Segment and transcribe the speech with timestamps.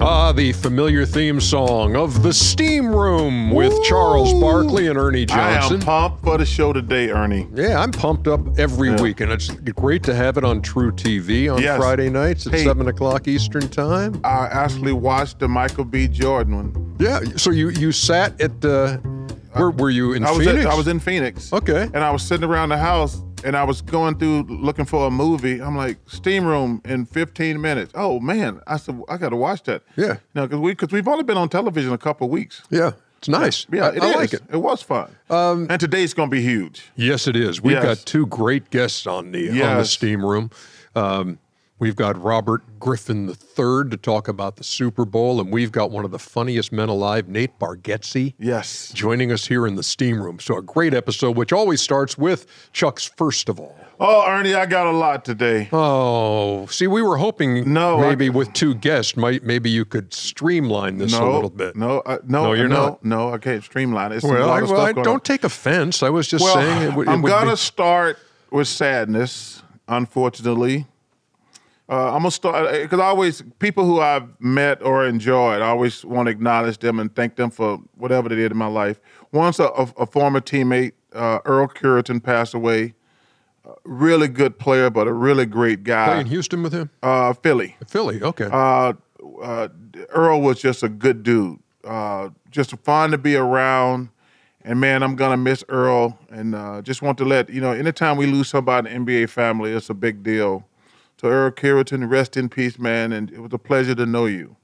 [0.00, 5.72] Ah, the familiar theme song of The Steam Room with Charles Barkley and Ernie Johnson.
[5.72, 7.48] I am pumped for the show today, Ernie.
[7.52, 9.02] Yeah, I'm pumped up every Yeah.
[9.02, 11.78] week, and it's great to have it on truTV on Yes.
[11.78, 12.64] Friday nights at Hey.
[12.64, 14.20] 7 o'clock Eastern Time.
[14.22, 16.06] I actually watched the Michael B.
[16.06, 16.94] Jordan one.
[17.00, 18.98] Yeah, so you, you sat at, uh,
[19.54, 20.64] where were you, in I was Phoenix?
[20.66, 21.52] I was in Phoenix.
[21.52, 21.88] Okay.
[21.92, 25.10] And I was sitting around the house and I was going through looking for a
[25.10, 25.60] movie.
[25.60, 27.92] I'm like, Steam Room in 15 minutes.
[27.94, 29.82] Oh man, I said I got to watch that.
[29.96, 30.16] Yeah.
[30.34, 32.62] No, because we because we've only been on television a couple of weeks.
[32.70, 33.66] Yeah, it's nice.
[33.72, 34.40] Yeah, I, it I like it.
[34.42, 35.10] Um, It was fun.
[35.30, 36.88] and today's going to be huge.
[36.96, 37.60] Yes, it is.
[37.60, 37.84] We've Yes.
[37.84, 40.50] got two great guests on the on the steam room.
[40.94, 41.38] Um,
[41.78, 46.04] we've got Robert Griffin III to talk about the Super Bowl, and we've got one
[46.04, 48.90] of the funniest men alive, Nate Bargatze, Yes.
[48.94, 50.38] joining us here in the steam room.
[50.40, 53.74] So a great episode, which always starts with Chuck's first of all.
[54.00, 55.68] Oh, Ernie, I got a lot today.
[55.72, 60.14] Oh, see, we were hoping No, I- maybe with two guests, might maybe you could
[60.14, 61.74] streamline this no, a little bit.
[61.74, 63.04] No, uh, no, No, you're no, not.
[63.04, 64.16] No, I can't streamline it.
[64.16, 65.20] It's a Well, lot I, of well, stuff I going don't on.
[65.22, 66.04] take offense.
[66.04, 68.18] I was just Well, saying it, I'm gonna start
[68.52, 69.64] with sadness.
[69.88, 70.86] Unfortunately,
[71.88, 76.04] uh, I'm gonna start because I always people who I've met or enjoyed, I always
[76.04, 79.00] want to acknowledge them and thank them for whatever they did in my life.
[79.32, 82.94] Once a, a, a former teammate, uh, Earl Cureton, passed away.
[83.66, 86.20] Uh, really good player, but a really great guy.
[86.20, 86.90] in Houston with him.
[87.02, 87.76] Uh, Philly.
[87.86, 88.48] Philly, okay.
[88.50, 88.92] Uh,
[89.42, 89.68] uh,
[90.10, 94.10] Earl was just a good dude, uh, just fun to be around.
[94.62, 97.72] And man, I'm gonna miss Earl, and uh, just want to let you know.
[97.72, 100.66] Anytime we lose somebody in the NBA family, it's a big deal.
[101.20, 104.56] So Earl Cureton, rest in peace, man, and it was a pleasure to know you.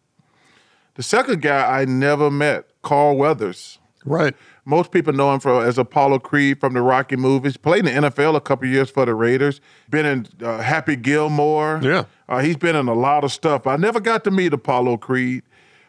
[0.95, 3.79] The second guy I never met, Carl Weathers.
[4.05, 4.35] right.
[4.67, 7.59] Most people know him for as Apollo Creed from the Rocky movies.
[7.59, 9.61] Played in the NFL a couple years for the Raiders.
[9.91, 11.81] Been in uh, Happy Gilmore.
[11.83, 12.05] Yeah.
[12.31, 13.67] Uh, he's been in a lot of stuff.
[13.67, 15.43] I never got to meet Apollo Creed,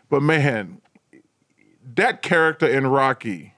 [0.09, 0.82] but man,
[1.96, 3.53] that character in Rocky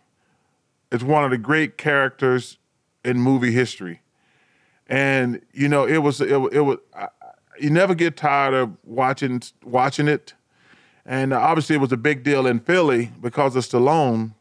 [0.91, 2.59] is one of the great characters
[3.03, 4.01] in movie history.
[4.87, 7.07] And you know, it was it, it was I,
[7.59, 10.33] you never get tired of watching watching it.
[11.05, 14.33] And uh, obviously, it was a big deal in Philly because of Stallone.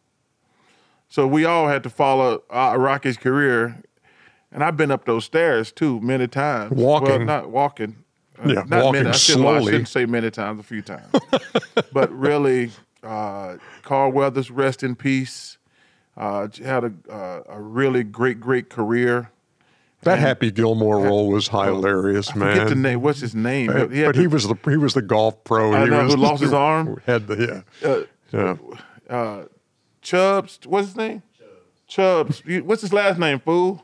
[1.09, 3.81] So we all had to follow uh, Rocky's career,
[4.51, 6.73] and I've been up those stairs too many times.
[6.73, 7.27] Well, Walking.
[7.27, 7.97] not walking.
[8.39, 9.09] Uh, Yeah, not walking many.
[9.11, 11.07] I shouldn't, well, I shouldn't say many times, a few times.
[11.93, 12.73] but really,
[13.05, 15.59] uh, Carl Weathers, rest in peace.
[16.17, 19.31] Uh, had a uh, a really great, great career.
[20.03, 22.53] That Happy Gilmore role was hilarious, man.
[22.55, 23.03] Forget the name.
[23.03, 23.67] What's his name?
[23.73, 25.73] But, He but he was the he was the golf pro.
[25.73, 27.01] I he know, was who lost his arm?
[27.07, 28.03] Had the yeah.
[28.33, 28.57] yeah.
[29.15, 29.45] uh,
[30.03, 30.61] Chubbs.
[30.65, 31.23] What's his name?
[31.89, 32.43] Chubbs.
[32.47, 33.83] You- What's his last name, fool?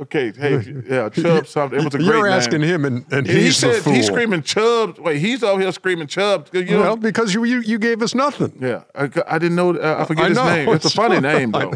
[0.00, 0.54] Okay, hey,
[0.88, 1.50] yeah, Chubbs.
[1.50, 1.78] Something.
[1.78, 2.32] It was a great You're name.
[2.32, 4.98] asking him, and, and And he said he's screaming Chubbs.
[4.98, 6.50] Wait, he's over here screaming Chubbs.
[6.52, 8.58] You know, well, because you, you you gave us nothing.
[8.60, 9.76] yeah, I, I didn't know.
[9.76, 10.68] Uh, I forget I his know, name.
[10.70, 11.72] It's a funny name though.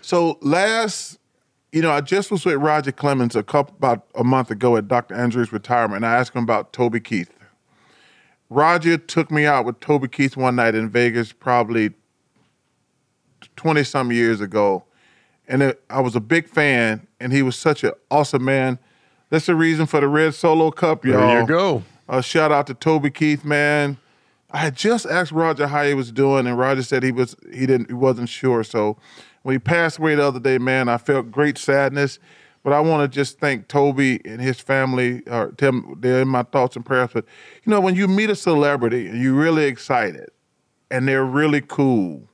[0.00, 1.18] So last,
[1.72, 4.88] you know, I just was with Roger Clemens a couple about a month ago at
[4.88, 5.14] Dr.
[5.14, 6.04] Andrews' retirement.
[6.04, 7.30] And I asked him about Toby Keith.
[8.48, 11.92] Roger took me out with Toby Keith one night in Vegas, probably
[13.54, 14.84] twenty some years ago,
[15.46, 17.06] and it, I was a big fan.
[17.20, 18.80] And he was such an awesome man.
[19.28, 21.28] That's the reason for the Red Solo Cup, y'all.
[21.28, 21.84] There you go.
[22.08, 23.98] Uh, shout out to Toby Keith, man.
[24.50, 27.66] I had just asked Roger how he was doing, and Roger said he was he
[27.66, 28.64] didn't he wasn't sure.
[28.64, 28.96] So
[29.42, 32.18] when he passed away the other day, man, I felt great sadness.
[32.62, 35.22] But I want to just thank Toby and his family.
[35.26, 37.08] Uh, Tim, they're in my thoughts and prayers.
[37.14, 37.24] But
[37.64, 40.28] you know, when you meet a celebrity and you're really excited,
[40.90, 42.28] and they're really cool,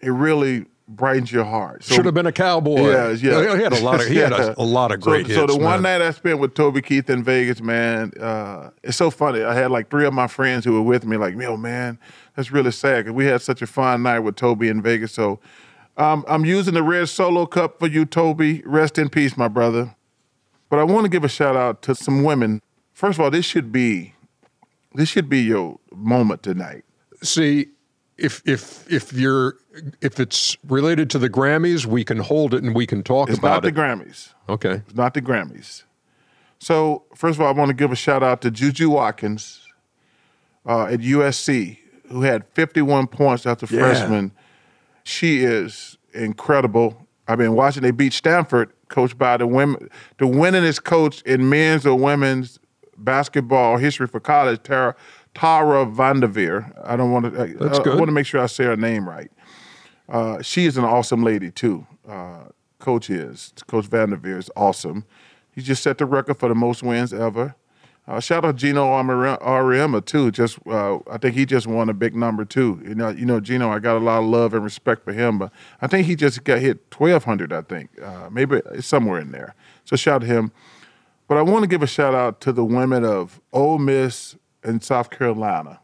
[0.00, 1.84] it really brightens your heart.
[1.84, 2.90] So- Should have been a cowboy.
[2.90, 3.56] yeah, yeah.
[3.56, 5.52] He had a lot of he had a, a lot of great so, hits.
[5.52, 6.00] So the one man.
[6.00, 9.42] night I spent with Toby Keith in Vegas, man, uh, it's so funny.
[9.42, 11.98] I had like three of my friends who were with me, like, yo, man,
[12.34, 15.12] that's really sad because we had such a fun night with Toby in Vegas.
[15.12, 15.38] So
[16.00, 18.62] um, I'm using the red solo cup for you, Toby.
[18.64, 19.94] Rest in peace, my brother.
[20.68, 22.62] But I want to give a shout out to some women.
[22.92, 24.14] First of all, this should be
[24.94, 26.84] this should be your moment tonight.
[27.22, 27.66] See,
[28.16, 29.56] if if if you're
[30.00, 33.38] if it's related to the Grammys, we can hold it and we can talk It's
[33.38, 33.68] about it.
[33.68, 34.28] It's not the Grammys.
[34.48, 34.82] okay.
[34.86, 35.82] It's not the Grammys.
[36.58, 39.60] So first of all, I want to give a shout out to Juju Watkins
[40.66, 41.78] uh, at USC,
[42.10, 43.80] who had 51 points as a Yeah.
[43.80, 44.32] freshman.
[45.10, 47.06] She is incredible.
[47.26, 47.82] I've been watching.
[47.82, 52.60] They beat Stanford, coached by the women, the winningest coach in men's or women's
[52.96, 54.94] basketball history for college, Tara
[55.34, 56.72] Tara VanDerveer.
[56.84, 57.30] I don't want to.
[57.30, 57.94] That's I, good.
[57.94, 59.30] I want to make sure I say her name right.
[60.08, 61.86] Uh, she is an awesome lady too.
[62.08, 62.44] Uh,
[62.78, 65.04] Coach is Coach VanDerveer is awesome.
[65.52, 67.56] He just set the record for the most wins ever.
[68.10, 70.32] Uh, shout out Gino Auriemma too.
[70.32, 72.82] Just uh, I think he just won a big number too.
[72.84, 73.70] You know, you know Gino.
[73.70, 76.42] I got a lot of love and respect for him, but I think he just
[76.42, 77.52] got hit twelve hundred.
[77.52, 79.54] I think uh, maybe it's somewhere in there.
[79.84, 80.50] So shout out to him.
[81.28, 84.34] But I want to give a shout out to the women of Ole Miss
[84.64, 85.78] and South Carolina.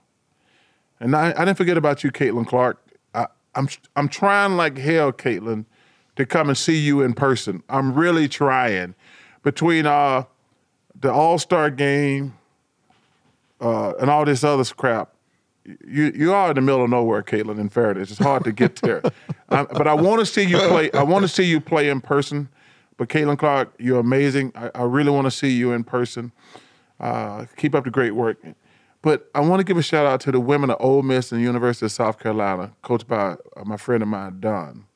[0.98, 2.84] And I, I didn't forget about you, Caitlin Clark.
[3.14, 5.64] I, I'm I'm trying like hell, Caitlin,
[6.16, 7.62] to come and see you in person.
[7.68, 8.96] I'm really trying.
[9.44, 10.24] Between uh,
[11.00, 12.34] the All Star game
[13.60, 15.12] uh, and all this other crap,
[15.86, 17.58] you you are in the middle of nowhere, Caitlin.
[17.58, 19.02] In fairness, it's hard to get there.
[19.48, 20.90] um, but I want to see you play.
[20.92, 22.48] I want to see you play in person.
[22.98, 24.52] But Caitlin Clark, you're amazing.
[24.54, 26.32] I, I really want to see you in person.
[26.98, 28.38] Uh, keep up the great work.
[29.02, 31.42] But I want to give a shout out to the women of Ole Miss and
[31.42, 34.86] University of South Carolina, coached by uh, my friend of mine, Dawn.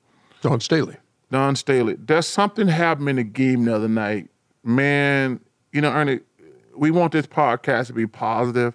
[0.41, 0.97] Dawn Staley.
[1.31, 1.97] Dawn Staley.
[1.99, 4.31] There's something happened in the game the other night.
[4.64, 5.41] Man,
[5.72, 6.20] you know, Ernie,
[6.76, 8.75] we want this podcast to be positive.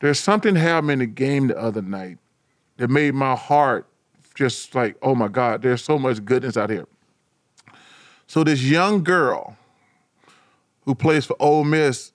[0.00, 2.18] There's something happened in the game the other night
[2.76, 3.86] that made my heart
[4.34, 6.86] just like, oh my God, there's so much goodness out here.
[8.26, 9.56] So this young girl
[10.84, 12.12] who plays for Ole Miss,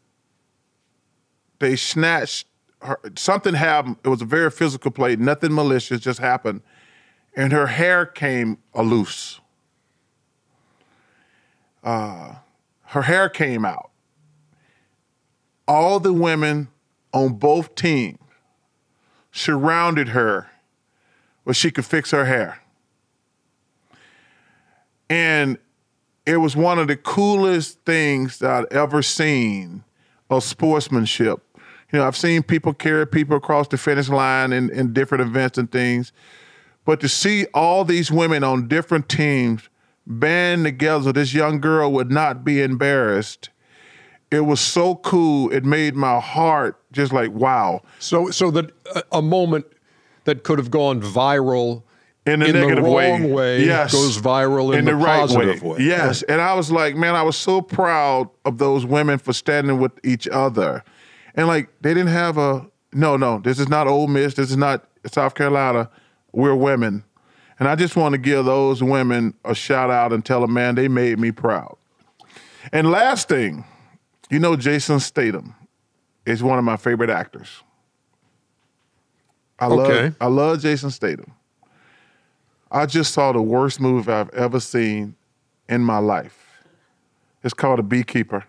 [1.59, 2.47] they snatched
[2.81, 2.99] her.
[3.15, 3.97] Something happened.
[4.03, 5.15] It was a very physical play.
[5.15, 6.61] Nothing malicious just happened,
[7.35, 9.39] and her hair came loose.
[11.83, 12.35] Uh,
[12.83, 13.88] her hair came out.
[15.69, 16.67] All the women
[17.13, 18.17] on both teams
[19.31, 20.49] surrounded her
[21.43, 22.59] where she could fix her hair.
[25.09, 25.57] And
[26.25, 29.83] it was one of the coolest things that I'd ever seen
[30.29, 31.39] of sportsmanship.
[31.91, 35.57] You know, I've seen people carry people across the finish line in, in different events
[35.57, 36.11] and things.
[36.85, 39.69] But to see all these women on different teams
[40.05, 43.49] band together so this young girl would not be embarrassed,
[44.31, 45.51] it was so cool.
[45.51, 47.81] It made my heart just like, wow.
[47.99, 49.65] So so that a, a moment
[50.25, 51.83] that could have gone viral
[52.25, 53.11] in the in negative the way.
[53.11, 53.91] wrong way yes.
[53.91, 55.69] goes viral in, in the, the, right positive way.
[55.69, 55.77] way.
[55.79, 56.21] Yes.
[56.23, 59.93] And I was like, man, I was so proud of those women for standing with
[60.03, 60.83] each other.
[61.35, 64.33] And like, they didn't have a, no, no, this is not Ole Miss.
[64.33, 65.89] This is not South Carolina.
[66.31, 67.03] We're women.
[67.59, 70.75] And I just want to give those women a shout out and tell them, man,
[70.75, 71.77] they made me proud.
[72.71, 73.65] And last thing,
[74.29, 75.55] you know, Jason Statham
[76.25, 77.63] is one of my favorite actors.
[79.59, 81.33] I love, I love Jason Statham.
[82.71, 85.15] I just saw the worst movie I've ever seen
[85.67, 86.45] in my life.
[87.43, 88.45] It's called A Beekeeper.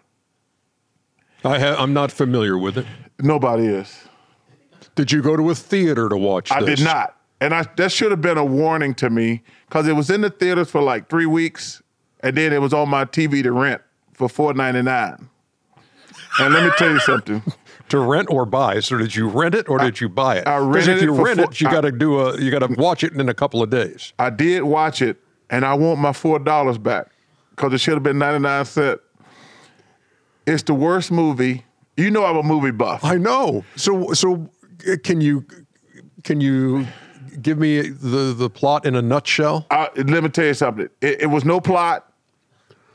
[1.45, 2.87] I ha- I'm not familiar with it.
[3.19, 3.97] Nobody is.
[4.95, 6.79] Did you go to a theater to watch I this?
[6.79, 7.17] did not.
[7.41, 10.31] And I, that should have been a warning to me because it was in the
[10.31, 11.83] theaters for like three weeks
[12.21, 13.81] and then it was on my TV to rent
[14.13, 15.31] for four ninety nine.
[16.39, 17.43] And let me tell you something.
[17.89, 18.79] To rent or buy?
[18.79, 20.47] So did you rent it or did you buy it?
[20.47, 22.73] I rented if you it rent it, you got to do a you got to
[22.79, 24.13] watch it in a couple of days.
[24.17, 25.17] I did watch it
[25.51, 27.09] and I want my four dollars back
[27.51, 29.01] because it should have been 99 cents.
[30.47, 31.65] It's the worst movie.
[31.97, 33.05] You know I'm a movie buff.
[33.05, 33.65] I know.
[33.75, 34.49] So so
[34.89, 35.45] uh, can you
[36.23, 36.87] can you
[37.43, 39.67] give me the the plot in a nutshell?
[39.71, 40.89] I, let me tell you something.
[41.01, 42.10] It, it was no plot.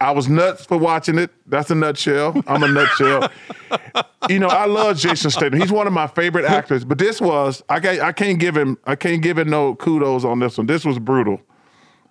[0.01, 1.31] I was nuts for watching it.
[1.47, 2.41] That's a nutshell.
[2.47, 3.31] I'm a nutshell.
[4.29, 5.59] you know, I love Jason Statham.
[5.59, 6.83] He's one of my favorite actors.
[6.83, 10.25] But this was I can't I can't give him I can't give him no kudos
[10.25, 10.67] on this one.
[10.67, 11.41] This was brutal.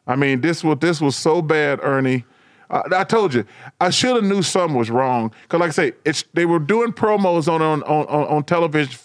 [0.07, 2.25] I mean, this was this was so bad, Ernie.
[2.71, 3.45] I, I told you,
[3.81, 5.33] I should have knew something was wrong.
[5.49, 8.99] Cause like I say, it's they were doing promos on on on, on television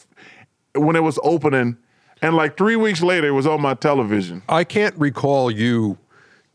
[0.76, 1.78] when it was opening,
[2.22, 4.42] and like three weeks later, it was on my television.
[4.48, 5.98] I can't recall you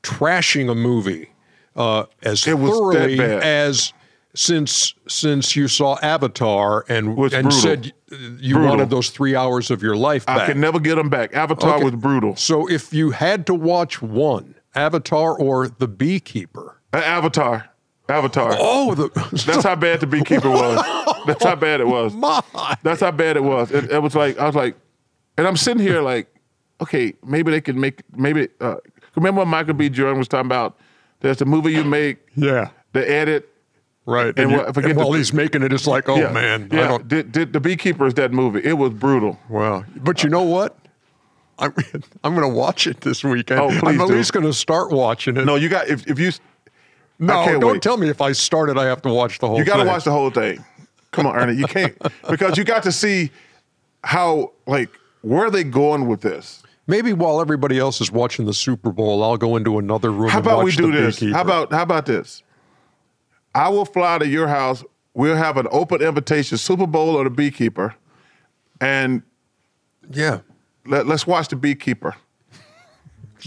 [0.03, 1.31] trashing a movie
[1.77, 3.93] uh, as It thoroughly as
[4.35, 7.61] since since you saw Avatar and Was and brutal.
[7.61, 7.93] said
[8.41, 8.71] you Brutal.
[8.71, 10.39] wanted those three hours of your life back.
[10.43, 11.35] I can never get them back.
[11.35, 11.85] Avatar Okay.
[11.85, 12.37] was brutal.
[12.37, 16.81] So if you had to watch one, Avatar or The Beekeeper.
[16.93, 17.69] Avatar,
[18.09, 18.57] Avatar.
[18.59, 19.09] Oh, the
[19.47, 20.77] That's how bad the beekeeper was.
[21.27, 22.13] That's how bad it was.
[22.15, 22.41] my.
[22.83, 23.71] That's how bad it was.
[23.73, 24.77] It, it was like I was like,
[25.37, 26.29] and I'm sitting here like,
[26.81, 28.49] okay, maybe they could make maybe.
[28.61, 28.77] Uh,
[29.17, 29.89] remember when Michael B.
[29.89, 30.77] Jordan was talking about
[31.25, 32.69] there's the movie you make, Yeah.
[32.93, 33.49] the edit.
[34.07, 34.27] Right.
[34.27, 36.31] And, And you- what- forget and while the- he's making it, it's like, oh yeah,
[36.31, 36.89] man, I yeah.
[36.89, 37.09] don't.
[37.09, 38.61] Did, did the Beekeeper is that movie?
[38.63, 39.39] It was brutal.
[39.49, 39.85] Wow.
[39.97, 40.77] But you know what?
[41.59, 41.73] I'm,
[42.25, 43.61] I'm going to watch it this weekend.
[43.61, 44.15] Oh, please I'm at do.
[44.15, 45.47] least going to start watching it.
[45.47, 46.33] No, you got if if you
[47.19, 47.83] no don't wait.
[47.83, 49.67] tell me if I start it, I have to watch the whole thing.
[49.67, 50.63] you got to watch the whole thing.
[51.13, 51.97] Come on, Ernie, you can't
[52.29, 53.31] because you got to see
[54.03, 54.91] how like
[55.23, 56.63] where are they going with this.
[56.87, 60.39] Maybe while everybody else is watching the Super Bowl, I'll go into another room How
[60.39, 61.19] and about watch we do this?
[61.21, 61.37] Beekeeper.
[61.37, 62.43] How about how about this?
[63.55, 64.85] I will fly to your house.
[65.15, 67.95] We'll have an open invitation, Super Bowl or the Beekeeper,
[68.81, 69.23] and
[70.11, 70.41] Yeah.
[70.87, 72.15] let, let's watch the Beekeeper.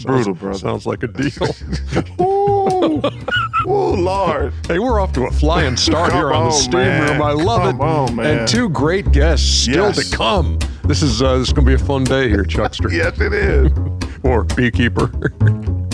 [0.02, 0.58] Brutal, brother.
[0.58, 1.30] Sounds like a deal.
[3.68, 4.52] Ooh, ooh, Lord.
[4.66, 7.12] hey, we're off to a flying start here on the steam man.
[7.12, 7.22] room.
[7.22, 7.84] I love Come it.
[7.84, 8.38] on, man.
[8.40, 10.08] And two great guests still Yes.
[10.10, 10.58] to come.
[10.84, 12.90] This is uh, this is going to be a fun day here, Chuckster.
[12.90, 13.70] Yes, it is.
[14.24, 15.12] Or Beekeeper.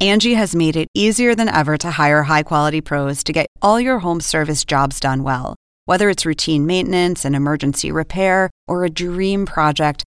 [0.00, 3.78] Angie has made it easier than ever to hire high quality pros to get all
[3.78, 5.54] your home service jobs done well.
[5.84, 10.04] Whether it's routine maintenance, and emergency repair, or a dream project,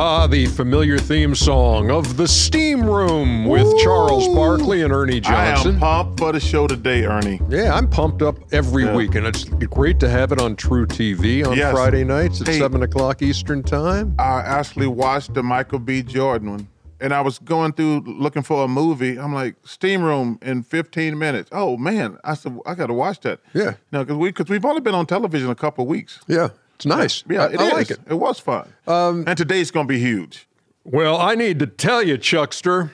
[0.00, 5.72] Ah, the familiar theme song of the Steam Room with Charles Barkley and Ernie Johnson.
[5.72, 7.40] I am pumped for the show today, Ernie.
[7.48, 8.94] Yeah, I'm pumped up every Yeah.
[8.94, 11.72] week, and it's great to have it on truTV on Yes.
[11.72, 12.58] Friday nights at Hey.
[12.60, 14.14] 7 o'clock Eastern Time.
[14.20, 16.02] I actually watched the Michael B.
[16.04, 16.68] Jordan one,
[17.00, 19.18] and I was going through looking for a movie.
[19.18, 21.50] I'm like, Steam Room in 15 minutes.
[21.52, 23.40] Oh man, I said I got to watch that.
[23.52, 23.72] Yeah.
[23.90, 26.20] no, because we because we've only been on television a couple of weeks.
[26.28, 27.24] Yeah, it's nice.
[27.28, 27.72] Yeah, I, it I is.
[27.72, 27.98] like it.
[28.08, 28.72] It was fun.
[28.86, 30.46] Um, and today's gonna be huge.
[30.84, 32.92] Well, I need to tell you, Chuckster,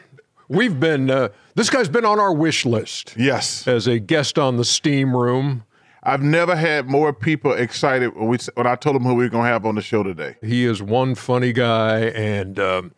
[0.49, 4.57] we've been, uh, this guy's been on our wish list Yes, as a guest on
[4.57, 5.65] the Steam Room.
[6.03, 9.31] I've never had more people excited when, we, when I told them who we were
[9.31, 10.37] gonna have on the show today.
[10.41, 12.93] He is one funny guy, and um,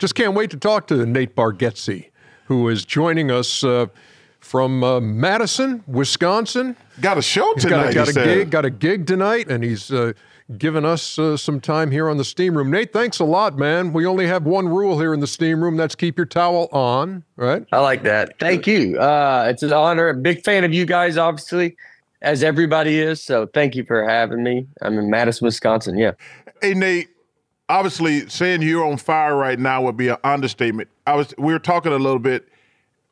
[0.00, 2.10] just can't wait to talk to Nate Bargatze,
[2.46, 3.86] who is joining us uh,
[4.46, 6.76] from uh, Madison, Wisconsin.
[7.00, 7.92] Got a show He's tonight.
[7.92, 8.24] got, a- got he a said.
[8.24, 10.12] gig, got a gig tonight, and he's uh,
[10.56, 12.70] given us uh, some time here on the steam room.
[12.70, 13.92] Nate, thanks a lot, man.
[13.92, 15.76] We only have one rule here in the steam room.
[15.76, 17.66] That's keep your towel on, right?
[17.72, 18.38] I like that.
[18.38, 18.98] Thank you.
[18.98, 20.12] Uh, it's an honor.
[20.14, 21.76] Big fan of you guys, obviously,
[22.22, 23.22] as everybody is.
[23.22, 24.66] So thank you for having me.
[24.80, 25.98] I'm in Madison, Wisconsin.
[25.98, 26.12] Yeah.
[26.62, 27.08] Hey Nate,
[27.68, 30.88] obviously saying you're on fire right now would be an understatement.
[31.06, 32.48] I was we were talking a little bit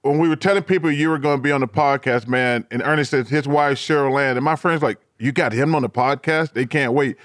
[0.04, 2.66] when we were telling people you were going to be on the podcast, man.
[2.70, 5.80] And Ernie says his wife Cheryl Land, and my friends like, you got him on
[5.80, 6.52] the podcast?
[6.52, 7.16] They can't wait.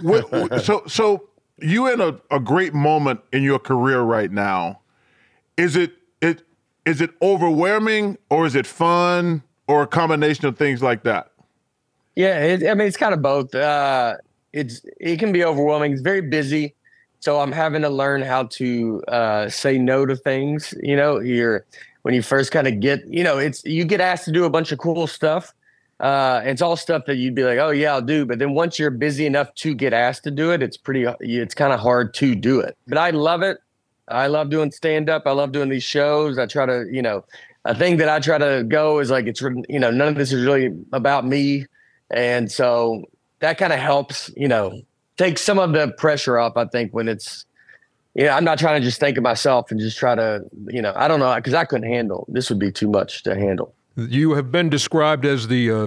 [0.00, 1.28] What- so so
[1.60, 4.80] you in a, a great moment in your career right now.
[5.58, 6.42] Is it it
[6.86, 11.32] is it overwhelming or is it fun or a combination of things like that?
[12.16, 12.38] Yeah.
[12.40, 13.54] It, I mean, it's kind of both.
[13.54, 14.14] Uh,
[14.54, 15.92] it's it can be overwhelming.
[15.92, 16.74] It's very busy.
[17.24, 20.74] So I'm having to learn how to uh, say no to things.
[20.82, 21.64] You know, you're
[22.02, 24.50] when you first kind of get, you know, it's you get asked to do a
[24.50, 25.54] bunch of cool stuff.
[26.00, 28.26] Uh, it's all stuff that you'd be like, oh yeah, I'll do.
[28.26, 31.54] But then once you're busy enough to get asked to do it, it's pretty, it's
[31.54, 32.76] kind of hard to do it.
[32.86, 33.56] But I love it.
[34.08, 35.22] I love doing stand up.
[35.24, 36.36] I love doing these shows.
[36.36, 37.24] I try to, you know,
[37.64, 40.30] a thing that I try to go is like it's, you know, none of this
[40.30, 41.64] is really about me,
[42.10, 43.02] and so
[43.38, 44.82] that kind of helps, you know,
[45.16, 46.56] take some of the pressure off.
[46.56, 47.46] I think when it's,
[48.14, 50.82] you know, I'm not trying to just think of myself and just try to, you
[50.82, 53.74] know, I don't know because I couldn't handle this would be too much to handle.
[53.96, 55.86] You have been described as the uh,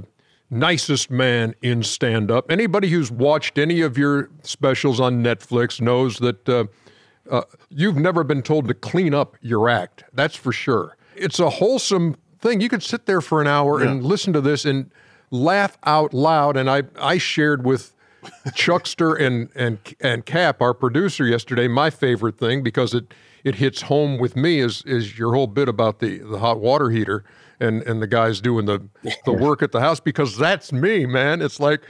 [0.50, 2.50] nicest man in stand up.
[2.52, 6.66] Anybody who's watched any of your specials on Netflix knows that uh,
[7.30, 10.04] uh, you've never been told to clean up your act.
[10.14, 10.96] That's for sure.
[11.16, 12.62] It's a wholesome thing.
[12.62, 14.92] You could sit there for an hour and listen to this and
[15.32, 16.56] laugh out loud.
[16.56, 17.94] And I, I shared with
[18.56, 23.84] Chuckster and and and Cap, our producer, yesterday, my favorite thing because it it hits
[23.84, 27.24] home with me is is your whole bit about the the hot water heater
[27.60, 28.88] and and the guys doing the
[29.26, 31.42] the work at the house because that's me, man.
[31.42, 31.82] It's like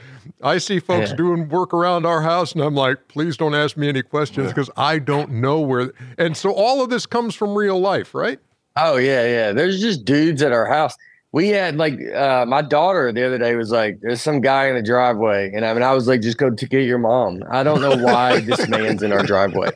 [0.42, 1.16] I see folks Yeah.
[1.16, 4.70] doing work around our house and I'm like, please don't ask me any questions because
[4.76, 5.92] I don't know where.
[6.16, 8.38] And so all of this comes from real life, right?
[8.76, 9.52] Oh yeah, yeah.
[9.52, 10.94] There's just dudes at our house.
[11.32, 14.76] We had like uh, my daughter the other day was like, "There's some guy in
[14.76, 17.62] the driveway," and I mean, I was like, "Just go to get your mom." I
[17.62, 19.70] don't know why this man's in our driveway.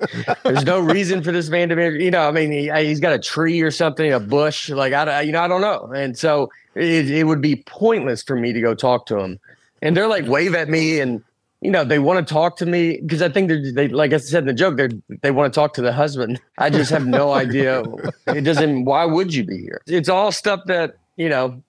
[0.45, 2.27] There's no reason for this man to be, you know.
[2.27, 5.43] I mean, he, has got a tree or something, a bush, like I, you know,
[5.43, 5.93] I don't know.
[5.95, 9.39] And so it, it would be pointless for me to go talk to him.
[9.83, 11.23] And they're like wave at me and
[11.61, 14.17] you know, they want to talk to me because I think they're, they, like I
[14.17, 14.89] said in the joke, they
[15.23, 16.41] they want to talk to the husband.
[16.59, 17.85] I just have no idea.
[18.27, 18.85] It doesn't.
[18.85, 19.81] Why would you be here?
[19.87, 21.63] It's all stuff that you know.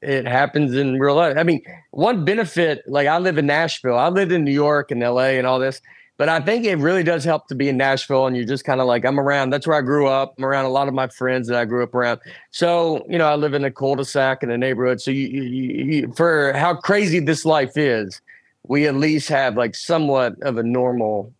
[0.00, 1.36] It happens in real life.
[1.36, 3.98] I mean, one benefit, like I live in Nashville.
[3.98, 5.38] I lived in New York and L.A.
[5.38, 5.80] and all this,
[6.18, 8.80] but I think it really does help to be in Nashville and you're just kind
[8.80, 9.50] of like I'm around.
[9.50, 10.34] That's where I grew up.
[10.38, 12.20] I'm around a lot of my friends that I grew up around.
[12.52, 15.00] So you know, I live in a cul-de-sac in a neighborhood.
[15.00, 18.20] So you, you, you for how crazy this life is
[18.68, 21.32] we at least have like somewhat of a normal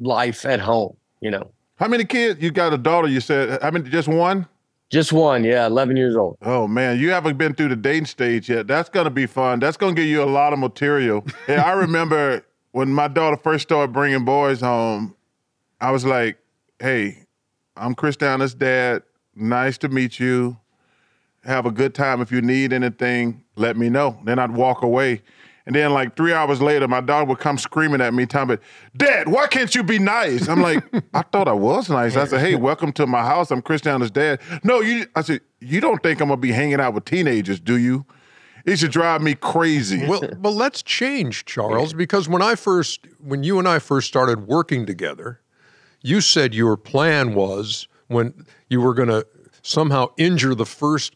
[0.00, 1.50] life at home, you know.
[1.76, 2.40] How many kids?
[2.40, 3.60] You got a daughter, you said.
[3.62, 3.88] How many?
[3.88, 4.46] Just one?
[4.90, 6.38] Just one, yeah, 11 years old.
[6.40, 8.66] Oh, man, you haven't been through the dating stage yet.
[8.66, 9.60] That's going to be fun.
[9.60, 11.26] That's going to give you a lot of material.
[11.48, 15.14] and I remember when my daughter first started bringing boys home,
[15.80, 16.38] I was like,
[16.78, 17.24] hey,
[17.76, 19.02] I'm Christiana's dad.
[19.34, 20.58] Nice to meet you.
[21.44, 22.20] Have a good time.
[22.20, 24.18] If you need anything, let me know.
[24.24, 25.22] Then I'd walk away.
[25.68, 28.56] And then like three hours later, my dog would come screaming at me, telling me,
[28.96, 30.48] Dad, why can't you be nice?
[30.48, 30.82] I'm like,
[31.14, 32.16] I thought I was nice.
[32.16, 33.50] I said, Hey, welcome to my house.
[33.50, 34.40] I'm Christiana's dad.
[34.64, 37.76] No, you I said, You don't think I'm gonna be hanging out with teenagers, do
[37.76, 38.06] you?
[38.64, 40.06] It should drive me crazy.
[40.06, 44.46] Well, well, let's change, Charles, because when I first, when you and I first started
[44.46, 45.42] working together,
[46.00, 49.26] you said your plan was when you were going to
[49.60, 51.14] somehow injure the first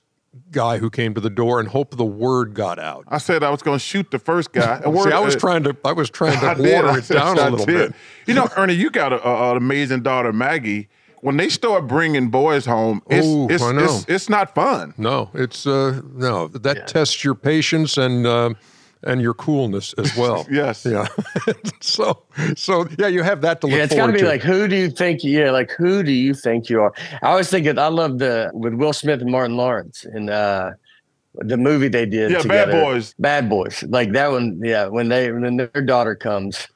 [0.50, 3.04] guy who came to the door and hope the word got out.
[3.08, 4.80] I said I was going to shoot the first guy.
[4.86, 7.50] word, See, I was uh, trying to I was trying to water it down a
[7.50, 7.94] little bit.
[8.26, 10.88] You know, Ernie, you got a, a, an amazing daughter, Maggie.
[11.20, 14.92] When they start bringing boys home, it's Ooh, it's, it's, it's, not fun.
[14.98, 16.84] No, it's uh, no that yeah.
[16.84, 18.26] tests your patience and.
[18.26, 18.54] Uh,
[19.04, 20.46] and your coolness as well.
[20.50, 20.84] yes.
[20.84, 21.06] Yeah.
[21.80, 22.22] so
[22.56, 23.76] so yeah, you have that to look.
[23.76, 25.24] Yeah, it's got to be like who do you think?
[25.24, 26.92] Yeah, like who do you think you are?
[27.22, 30.72] I always think that I love the with Will Smith and Martin Lawrence and uh,
[31.34, 32.30] the movie they did.
[32.30, 32.72] Yeah, together.
[32.72, 33.14] Bad Boys.
[33.18, 33.82] Bad Boys.
[33.84, 34.60] Like that one.
[34.62, 36.68] Yeah, when they when their daughter comes,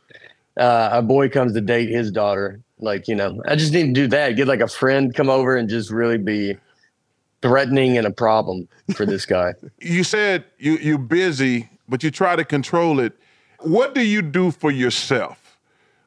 [0.57, 2.61] uh, a boy comes to date his daughter.
[2.79, 4.37] Like you know, I just need to do that.
[4.37, 6.57] Get like a friend come over and just really be
[7.43, 9.55] threatening and a problem for this guy.
[9.81, 13.15] you said you you busy but you try to control it.
[13.61, 15.59] What do you do for yourself?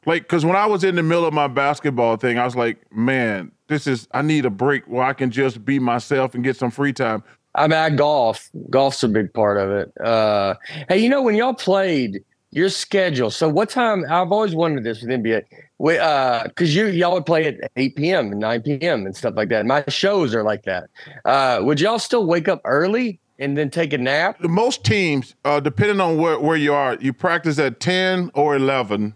[0.06, 2.78] Like, because when I was in the middle of my basketball thing, I was like,
[2.92, 6.56] man, this is, I need a break where I can just be myself and get
[6.56, 7.24] some free time.
[7.56, 8.50] I mean, I golf.
[8.70, 9.92] Golf's a big part of it.
[10.00, 10.56] Uh,
[10.88, 13.30] hey, you know, when y'all played, your schedule.
[13.30, 14.04] So, what time?
[14.10, 15.44] I've always wondered this with NBA.
[15.78, 18.32] We, uh, because you y'all would play at 8 p.m.
[18.32, 19.06] and 9 p.m.
[19.06, 19.66] and stuff like that.
[19.66, 20.90] My shows are like that.
[21.26, 24.40] Uh, would y'all still wake up early and then take a nap?
[24.42, 29.16] Most teams, uh, depending on where, where you are, you practice at 10 or 11,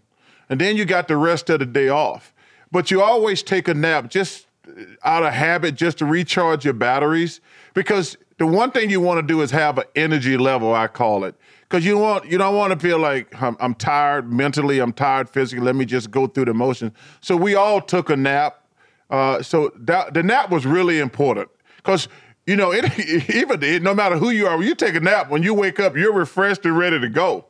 [0.49, 2.33] and then you got the rest of the day off.
[2.71, 4.47] But you always take a nap just
[5.03, 7.41] out of habit, just to recharge your batteries.
[7.73, 11.23] Because the one thing you want to do is have an energy level, I call
[11.23, 11.36] it.
[11.62, 15.29] Because you want you don't want to feel like I'm, I'm tired mentally, I'm tired
[15.29, 15.65] physically.
[15.65, 16.93] Let me just go through the motions.
[17.21, 18.59] So we all took a nap.
[19.09, 22.07] Uh, so that, the nap was really important because
[22.45, 22.86] you know, it,
[23.29, 25.79] even it, no matter who you are, when you take a nap, when you wake
[25.79, 27.45] up, you're refreshed and ready to go.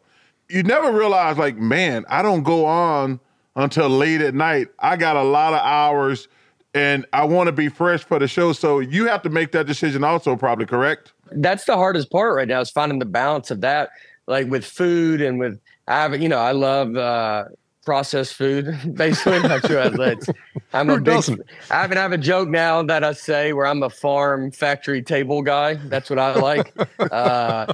[0.49, 3.19] You never realize, like, man, I don't go on
[3.55, 4.67] until late at night.
[4.79, 6.27] I got a lot of hours
[6.73, 8.51] and I want to be fresh for the show.
[8.53, 11.13] So you have to make that decision also, probably, correct?
[11.31, 13.89] That's the hardest part right now is finding the balance of that,
[14.27, 17.45] like with food and with, I have, you know, I love, uh,
[17.85, 19.39] processed food, basically.
[19.39, 20.29] Not sure athletes.
[20.73, 21.41] I'm Who a big, doesn't?
[21.69, 25.41] I I have a joke now that I say where I'm a farm factory table
[25.41, 25.75] guy.
[25.75, 26.73] That's what I like.
[27.11, 27.67] uh,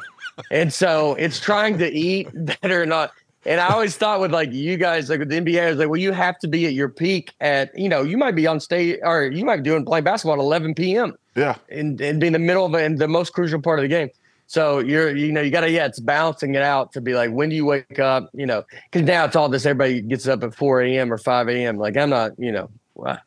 [0.52, 2.30] and so it's trying to eat
[2.62, 3.12] better, or not.
[3.45, 5.88] And I always thought with like you guys, like with the NBA, I was like,
[5.88, 8.60] well, you have to be at your peak at, you know, you might be on
[8.60, 11.15] stage or you might be doing playing basketball at 11 p.m.
[11.36, 11.56] Yeah.
[11.69, 14.10] And, and be in the middle of and the most crucial part of the game.
[14.49, 17.29] So you're, you know, you got to, yeah, it's balancing it out to be like,
[17.29, 18.31] when do you wake up?
[18.33, 21.13] You know, because now it's all this, everybody gets up at 4 a.m.
[21.13, 21.77] or 5 a.m.
[21.77, 22.67] Like, I'm not, you know,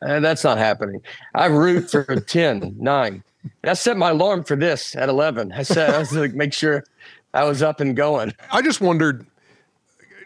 [0.01, 1.01] that's not happening.
[1.33, 3.23] I root for 10, 9.
[3.63, 5.53] And I set my alarm for this at 11.
[5.53, 6.83] I said, I was like, make sure
[7.33, 8.33] I was up and going.
[8.51, 9.25] I just wondered,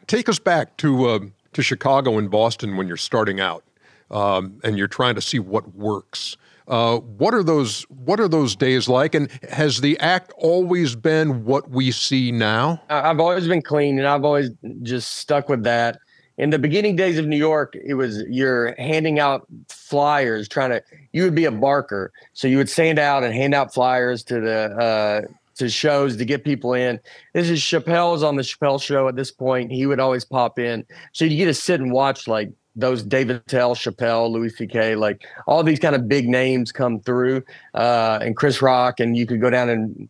[0.07, 1.19] take us back to, uh,
[1.53, 3.63] to Chicago and Boston when you're starting out
[4.10, 6.38] um, and you're trying to see what works.
[6.67, 9.15] Uh, what are those What are those days like?
[9.15, 12.82] And has the act always been what we see now?
[12.89, 14.49] I've always been clean, and I've always
[14.84, 15.99] just stuck with that.
[16.38, 20.84] In the beginning days of New York, it was you're handing out flyers, trying to.
[21.13, 24.41] You would be a barker, so you would stand out and hand out flyers to
[24.41, 25.21] the uh,
[25.58, 26.99] to shows to get people in.
[27.34, 29.71] This is Chappelle's on the Chappelle show at this point.
[29.71, 30.86] He would always pop in.
[31.13, 35.25] So you get to sit and watch like those Dave Attell, Chappelle, Louis C.K., like
[35.47, 39.41] all these kind of big names come through, uh, and Chris Rock, and you could
[39.41, 40.07] go down and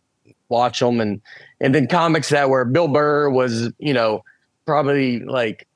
[0.50, 1.20] watch them, and
[1.60, 4.22] and then comics that were Bill Burr was, you know,
[4.66, 5.66] probably like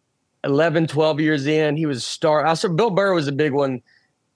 [0.45, 1.77] 11, 12 years in.
[1.77, 2.47] He was star.
[2.47, 3.83] I saw Bill Burr was a big one.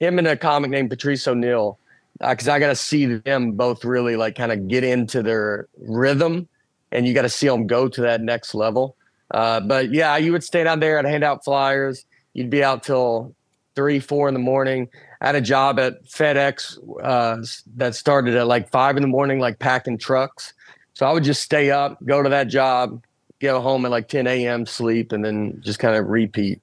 [0.00, 1.78] Him and a comic named Patrice O'Neal,
[2.20, 5.68] because uh, I got to see them both really like kind of get into their
[5.78, 6.48] rhythm,
[6.90, 8.96] and you got to see them go to that next level.
[9.30, 12.06] Uh, but yeah, you would stay down there and hand out flyers
[12.36, 13.34] you'd be out till
[13.74, 14.88] three, four in the morning.
[15.20, 17.38] I had a job at FedEx uh,
[17.76, 20.52] that started at like five in the morning, like packing trucks.
[20.92, 23.02] So I would just stay up, go to that job,
[23.40, 26.60] go home at like 10 a.m., sleep, and then just kind of repeat.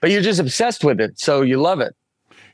[0.00, 1.94] But you're just obsessed with it, so you love it.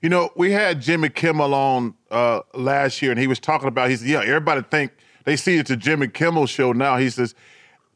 [0.03, 3.90] You know, we had Jimmy Kimmel on uh, last year, and he was talking about.
[3.90, 4.92] He said, "Yeah, everybody think
[5.25, 7.35] they see it's a Jimmy Kimmel show now." He says,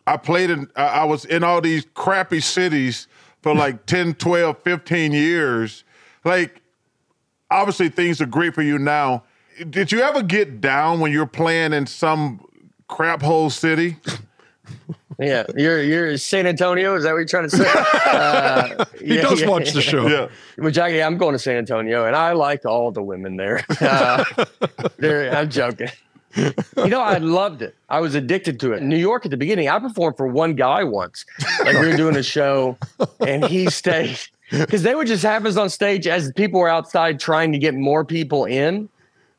[0.06, 0.68] "I played in.
[0.76, 3.08] I was in all these crappy cities."
[3.44, 5.84] For like 10, 12, 15 years.
[6.24, 6.62] Like,
[7.50, 9.24] obviously, things are great for you now.
[9.68, 12.40] Did you ever get down when you're playing in some
[12.88, 13.98] crap hole city?
[15.16, 16.96] Yeah, you're you're San Antonio.
[16.96, 17.70] Is that what you're trying to say?
[18.04, 20.08] Uh, he yeah, does yeah, watch the show.
[20.08, 23.64] Yeah, which Jackie, I'm going to San Antonio, and I like all the women there.
[23.80, 24.24] Uh,
[25.00, 25.90] I'm joking
[26.36, 27.74] you know, I loved it.
[27.88, 28.82] I was addicted to it.
[28.82, 31.24] New York at the beginning, I performed for one guy once.
[31.60, 32.76] Like we were doing a show
[33.20, 34.18] and he stayed
[34.50, 37.74] because they would just have us on stage as people were outside trying to get
[37.74, 38.88] more people in.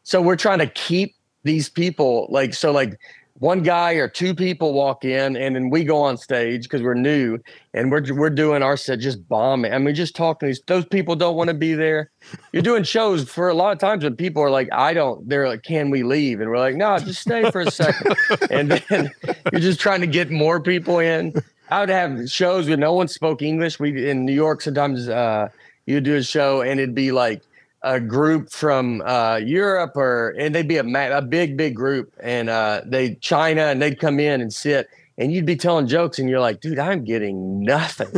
[0.04, 3.00] So we're trying to keep these people like so like
[3.40, 6.94] one guy or two people walk in and then we go on stage because we're
[6.94, 7.38] new
[7.74, 9.74] and we're we're doing our set just bombing.
[9.74, 12.12] I mean, just talking these those people don't want to be there.
[12.54, 15.50] You're doing shows for a lot of times when people are like, I don't, they're
[15.50, 16.40] like, can we leave?
[16.40, 18.16] And we're like, no, just stay for a second.
[18.50, 19.12] and then
[19.52, 21.34] you're just trying to get more people in.
[21.70, 23.80] I would have shows where no one spoke English.
[23.80, 25.50] We in New York sometimes uh
[25.86, 27.42] you do a show and it'd be like
[27.86, 32.14] a group from uh, Europe or and they'd be a, a big big group.
[32.20, 36.18] And uh, they China and they'd come in and sit and you'd be telling jokes
[36.18, 38.10] and you're like dude I'm getting nothing.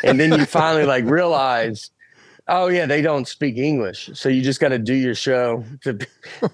[0.04, 1.90] And then you finally like realize
[2.46, 4.10] oh yeah they don't speak English.
[4.14, 5.98] So you just got to do your show to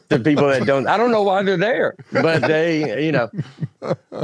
[0.08, 3.30] to people that don't I don't know why they're there but they you know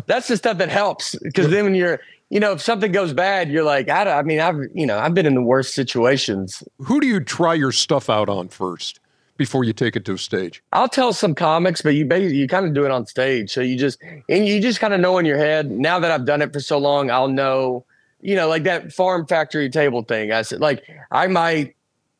[0.07, 1.15] that's the stuff that helps.
[1.23, 2.01] Because then when you're
[2.31, 5.15] you know, if something goes bad, you're like, I, I mean, I've, you know, I've
[5.15, 6.63] been in the worst situations.
[6.79, 9.01] Who do you try your stuff out on first
[9.37, 10.63] before you take it to a stage?
[10.73, 13.51] I'll tell some comics, but you basically, you kind of do it on stage.
[13.51, 16.25] So you just, and you just kind of know in your head, now that I've
[16.25, 17.85] done it for so long, I'll know,
[18.21, 20.31] you know, like that farm factory table thing.
[20.31, 21.75] I said, like, I might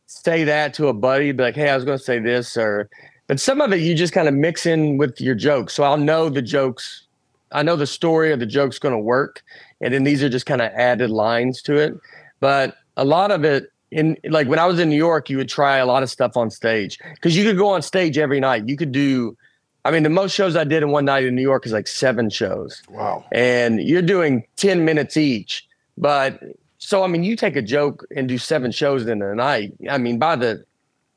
[0.07, 2.91] say that to a buddy, be like, hey, I was going to say this, or,
[3.29, 5.75] but some of it you just kind of mix in with your jokes.
[5.75, 7.07] So I'll know the jokes,
[7.53, 9.45] I know the story of the joke's going to work
[9.81, 11.95] and then these are just kind of added lines to it.
[12.41, 15.49] But a lot of it in like when I was in New York, you would
[15.49, 18.69] try a lot of stuff on stage because you could go on stage every night.
[18.69, 19.37] You could do,
[19.85, 21.89] I mean, the most shows I did in one night in New York is like
[21.89, 22.83] seven shows.
[22.89, 23.25] Wow.
[23.33, 25.67] And you're doing 10 minutes each.
[25.99, 26.41] But
[26.79, 29.75] so, I mean, you take a joke and do seven shows in a night.
[29.89, 30.65] I mean, by the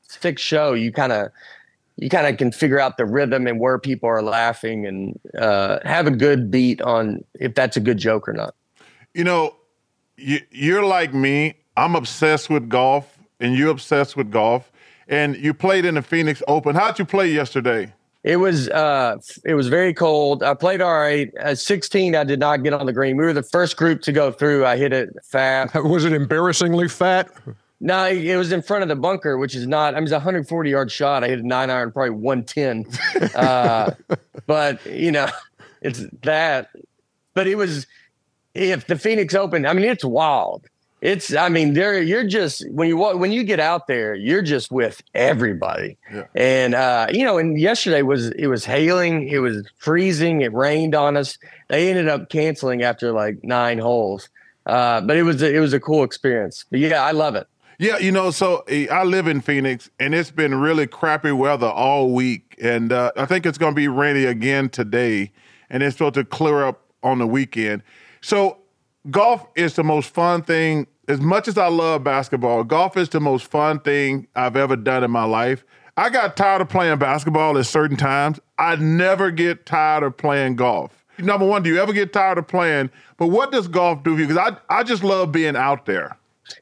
[0.02, 1.30] sixth show, you kind of,
[1.98, 5.80] you kind of can figure out the rhythm and where people are laughing and uh,
[5.86, 8.56] have a good beat on if that's a good joke or not.
[9.14, 9.56] You know,
[10.18, 11.56] you, you're like me.
[11.78, 14.72] I'm obsessed with golf, and you're obsessed with golf.
[15.08, 16.76] And you played in the Phoenix Open.
[16.76, 17.94] How'd you play yesterday?
[18.24, 20.44] It was uh, it was very cold.
[20.44, 21.30] I played all right.
[21.38, 23.18] At 16, I did not get on the green.
[23.18, 24.66] We were the first group to go through.
[24.66, 25.74] I hit it fat.
[25.84, 27.30] Was it embarrassingly fat?
[27.84, 29.94] No, it was in front of the bunker, which is not.
[29.94, 31.22] I mean, it's a 140 yard shot.
[31.22, 32.86] I hit a nine iron, probably 110.
[33.36, 33.92] uh,
[34.48, 35.28] but you know,
[35.82, 36.70] it's that.
[37.34, 37.86] But it was
[38.54, 39.66] if the Phoenix Open.
[39.66, 40.66] I mean, it's wild.
[41.02, 41.36] It's.
[41.36, 42.02] I mean, there.
[42.02, 45.98] You're just when you when you get out there, you're just with everybody.
[46.10, 46.24] Yeah.
[46.36, 50.96] And uh, you know, and yesterday was it was hailing, it was freezing, it rained
[50.96, 51.38] on us.
[51.68, 54.30] They ended up canceling after like nine holes.
[54.66, 56.64] Uh, but it was it was a cool experience.
[56.72, 57.46] But yeah, I love it.
[57.80, 61.68] Yeah, you know, so eh, I live in Phoenix, and it's been really crappy weather
[61.68, 65.32] all week, and uh, I think it's going to be rainy again today,
[65.70, 67.84] and it's supposed to clear up on the weekend.
[68.22, 68.60] So
[69.10, 70.88] golf is the most fun thing.
[71.08, 75.04] As much as I love basketball, golf is the most fun thing I've ever done
[75.04, 75.66] in my life.
[75.98, 78.40] I got tired of playing basketball at certain times.
[78.58, 81.04] I never get tired of playing golf.
[81.20, 82.90] Number one, do you ever get tired of playing?
[83.18, 84.28] But what does golf do for you?
[84.28, 86.18] Because I, I just love being out there.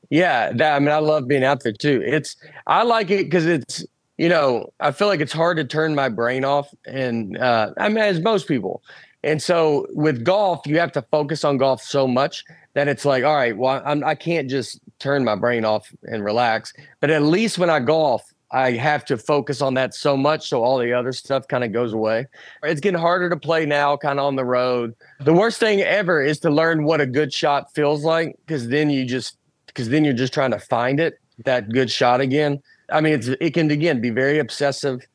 [0.10, 2.02] Yeah, that, I mean, I love being out there too.
[2.06, 2.36] It's
[2.68, 3.86] I like it because it's
[4.18, 7.90] you know, I feel like it's hard to turn my brain off, and uh, I
[7.90, 8.84] mean, as most people.
[9.24, 13.24] And so with golf, you have to focus on golf so much that it's like,
[13.24, 16.74] all right, well, I'm, I can't just turn my brain off and relax.
[17.00, 20.64] But at least when I golf, I have to focus on that so much, so
[20.64, 22.28] all the other stuff kind of goes away.
[22.64, 24.94] It's getting harder to play now, kind of on the road.
[25.22, 28.90] The worst thing ever is to learn what a good shot feels like, because then
[28.90, 29.38] you just,
[29.74, 32.62] because then you're just trying to find it, that good shot again.
[32.92, 35.06] I mean, it's it can again be very obsessive,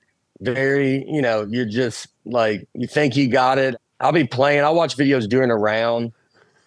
[0.40, 3.76] very you know, you're just like you think you got it.
[4.00, 4.64] I'll be playing.
[4.64, 6.12] I'll watch videos during a round.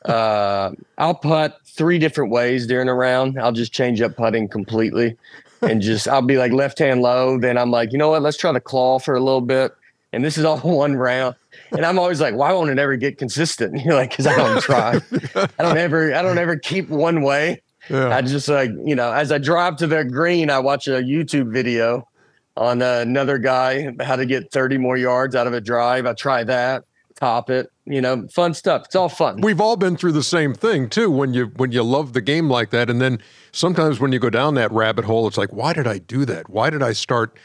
[0.05, 3.39] Uh, I'll putt three different ways during a round.
[3.39, 5.17] I'll just change up putting completely
[5.61, 7.37] and just I'll be like left hand low.
[7.37, 8.21] Then I'm like, you know what?
[8.21, 9.73] Let's try the claw for a little bit.
[10.11, 11.35] And this is all one round.
[11.71, 13.73] And I'm always like, why won't it ever get consistent?
[13.73, 14.99] And you're like, because I don't try.
[15.35, 17.61] I don't ever, I don't ever keep one way.
[17.89, 18.15] Yeah.
[18.15, 21.51] I just like, you know, as I drive to the green, I watch a YouTube
[21.51, 22.07] video
[22.55, 26.05] on uh, another guy how to get 30 more yards out of a drive.
[26.05, 26.83] I try that,
[27.15, 28.83] top it, you know, fun stuff.
[28.85, 29.41] It's all fun.
[29.41, 31.09] We've all been through the same thing too.
[31.09, 33.19] When you when you love the game like that, and then
[33.51, 36.49] sometimes when you go down that rabbit hole, it's like, why did I do that?
[36.49, 37.35] Why did I start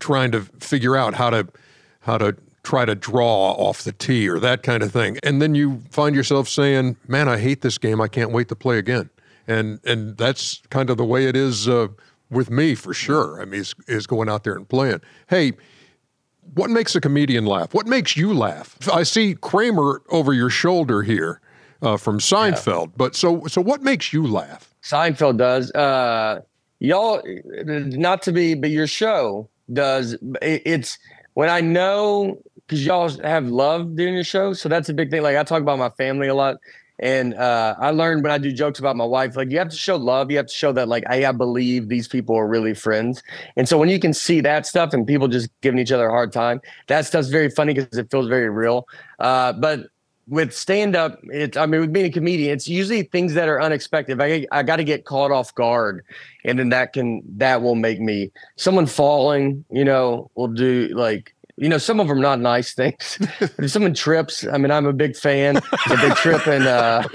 [0.00, 1.48] trying to figure out how to
[2.00, 5.18] how to try to draw off the tee or that kind of thing?
[5.22, 8.00] And then you find yourself saying, "Man, I hate this game.
[8.00, 9.10] I can't wait to play again."
[9.46, 11.88] And and that's kind of the way it is uh,
[12.30, 13.40] with me for sure.
[13.40, 15.00] I mean, is, is going out there and playing.
[15.28, 15.52] Hey.
[16.56, 17.72] What makes a comedian laugh?
[17.72, 18.76] What makes you laugh?
[18.92, 21.40] I see Kramer over your shoulder here
[21.80, 22.94] uh, from Seinfeld, yeah.
[22.96, 24.74] but so so what makes you laugh?
[24.82, 25.70] Seinfeld does.
[25.72, 26.42] Uh,
[26.80, 27.22] y'all,
[27.64, 30.16] not to be, but your show does.
[30.42, 30.98] It's
[31.32, 35.22] when I know because y'all have love doing your show, so that's a big thing.
[35.22, 36.56] Like I talk about my family a lot,
[37.00, 39.76] and uh, I learned when I do jokes about my wife, like you have to
[39.76, 40.30] show love.
[40.30, 43.22] You have to show that, like, hey, I believe these people are really friends.
[43.56, 46.10] And so when you can see that stuff and people just giving each other a
[46.10, 48.86] hard time, that stuff's very funny because it feels very real.
[49.18, 49.88] Uh, but
[50.28, 53.60] with stand up, it's I mean with being a comedian, it's usually things that are
[53.60, 54.20] unexpected.
[54.20, 56.04] I I got to get caught off guard,
[56.44, 59.64] and then that can that will make me someone falling.
[59.70, 63.18] You know, will do like you know some of them not nice things.
[63.58, 65.56] if someone trips, I mean I'm a big fan.
[65.56, 67.06] If they trip and uh,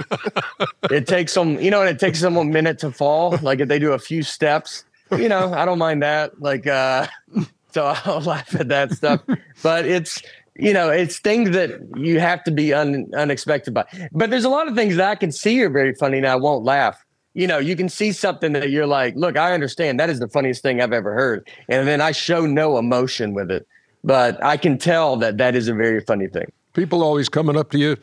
[0.89, 3.37] it takes them, you know, and it takes them a minute to fall.
[3.41, 6.41] Like if they do a few steps, you know, I don't mind that.
[6.41, 7.07] Like uh,
[7.71, 9.21] so I'll laugh at that stuff.
[9.61, 10.21] But it's
[10.55, 13.85] you know, it's things that you have to be un, unexpected by.
[14.11, 16.35] But there's a lot of things that I can see are very funny and I
[16.35, 17.03] won't laugh.
[17.33, 20.27] You know, you can see something that you're like, look, I understand that is the
[20.27, 21.47] funniest thing I've ever heard.
[21.69, 23.67] And then I show no emotion with it.
[24.03, 26.51] But I can tell that that is a very funny thing.
[26.73, 27.97] People always coming up to you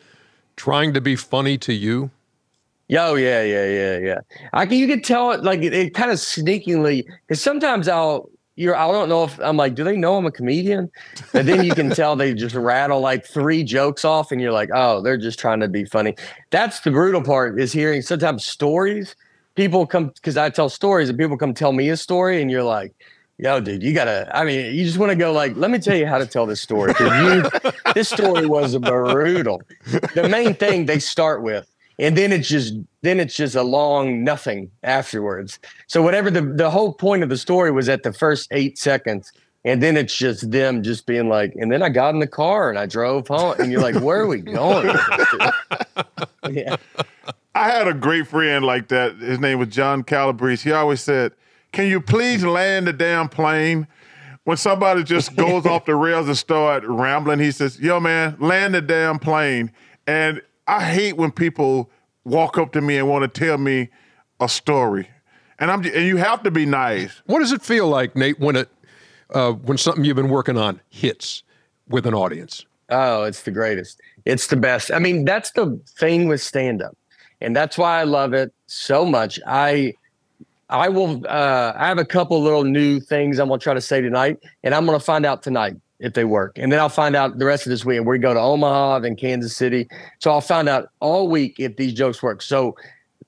[0.55, 2.11] trying to be funny to you.
[2.97, 4.19] Oh yeah, yeah, yeah, yeah.
[4.53, 8.29] I can you can tell it like it, it kind of sneakingly because sometimes I'll
[8.55, 10.89] you're I don't know if I'm like, do they know I'm a comedian?
[11.33, 14.69] And then you can tell they just rattle like three jokes off, and you're like,
[14.73, 16.15] oh, they're just trying to be funny.
[16.49, 19.15] That's the brutal part is hearing sometimes stories.
[19.55, 22.63] People come because I tell stories, and people come tell me a story, and you're
[22.63, 22.93] like,
[23.37, 24.29] yo, dude, you gotta.
[24.35, 26.45] I mean, you just want to go like, let me tell you how to tell
[26.45, 26.93] this story.
[26.99, 27.43] You,
[27.93, 29.61] this story was brutal.
[30.15, 31.67] The main thing they start with
[31.99, 35.59] and then it's just then it's just a long nothing afterwards.
[35.87, 39.31] So whatever the the whole point of the story was at the first eight seconds,
[39.65, 42.69] and then it's just them just being like, and then I got in the car
[42.69, 44.87] and I drove home, and you're like, where are we going?
[46.51, 46.75] yeah.
[47.55, 49.15] I had a great friend like that.
[49.15, 50.69] His name was John Calabrese.
[50.69, 51.31] He always said,
[51.77, 53.87] "Can you please land the damn plane?"
[54.45, 58.73] When somebody just goes off the rails and start rambling, he says, "Yo, man, land
[58.73, 59.71] the damn plane."
[60.07, 61.91] And I hate when people
[62.23, 63.89] walk up to me and want to tell me
[64.39, 65.07] a story,
[65.59, 67.21] and I'm and you have to be nice.
[67.27, 68.69] What does it feel like, Nate, when it
[69.29, 71.43] uh, when something you've been working on hits
[71.87, 72.65] with an audience?
[72.89, 74.01] Oh, it's the greatest.
[74.25, 74.91] It's the best.
[74.91, 76.97] I mean, that's the thing with stand up.
[77.39, 79.39] And that's why I love it so much.
[79.45, 79.93] I
[80.69, 84.01] I will uh I have a couple little new things I'm gonna try to say
[84.01, 86.57] tonight, and I'm gonna find out tonight if they work.
[86.57, 87.97] And then I'll find out the rest of this week.
[87.97, 89.87] And we go to Omaha, then Kansas City.
[90.19, 92.41] So I'll find out all week if these jokes work.
[92.41, 92.75] So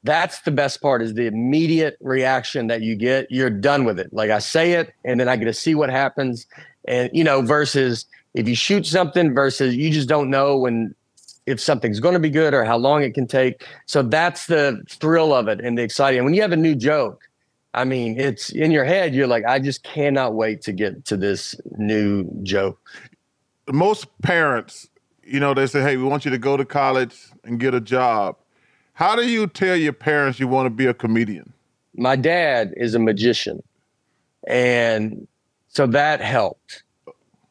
[0.04, 3.28] that's the best part is the immediate reaction that you get.
[3.30, 4.14] You're done with it.
[4.14, 6.46] Like I say it, and then I get to see what happens.
[6.88, 10.94] And you know, versus if you shoot something versus you just don't know when
[11.46, 13.66] if something's going to be good or how long it can take.
[13.88, 16.24] So that's the thrill of it and the exciting.
[16.24, 17.29] When you have a new joke,
[17.74, 19.14] I mean, it's in your head.
[19.14, 22.80] You're like, I just cannot wait to get to this new joke.
[23.72, 24.90] Most parents,
[25.24, 27.82] you know, they say, "Hey, we want you to go to college and get a
[27.82, 28.36] job."
[28.94, 31.54] How do you tell your parents you want to be a comedian?
[31.96, 33.62] My dad is a magician,
[34.48, 35.28] and
[35.68, 36.84] So that helped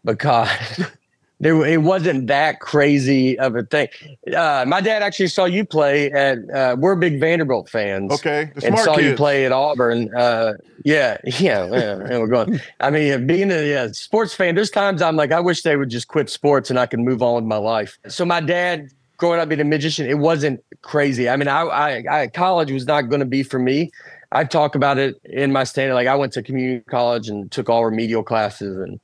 [0.05, 0.49] because
[1.41, 3.89] there it wasn't that crazy of a thing.
[4.35, 6.39] Uh, my dad actually saw you play at.
[6.51, 8.13] Uh, we're big Vanderbilt fans.
[8.13, 10.13] Okay, and saw you play at Auburn.
[10.15, 12.61] Uh, yeah, yeah, yeah, and we're going.
[12.81, 15.91] I mean, being a yeah, sports fan, there's times I'm like, I wish they would
[15.91, 17.99] just quit sports and I could move on with my life.
[18.09, 21.29] So my dad, growing up being a magician, it wasn't crazy.
[21.29, 23.91] I mean, I, I, I college was not going to be for me.
[24.31, 25.95] I talk about it in my stand.
[25.95, 29.01] Like I went to community college and took all remedial classes, and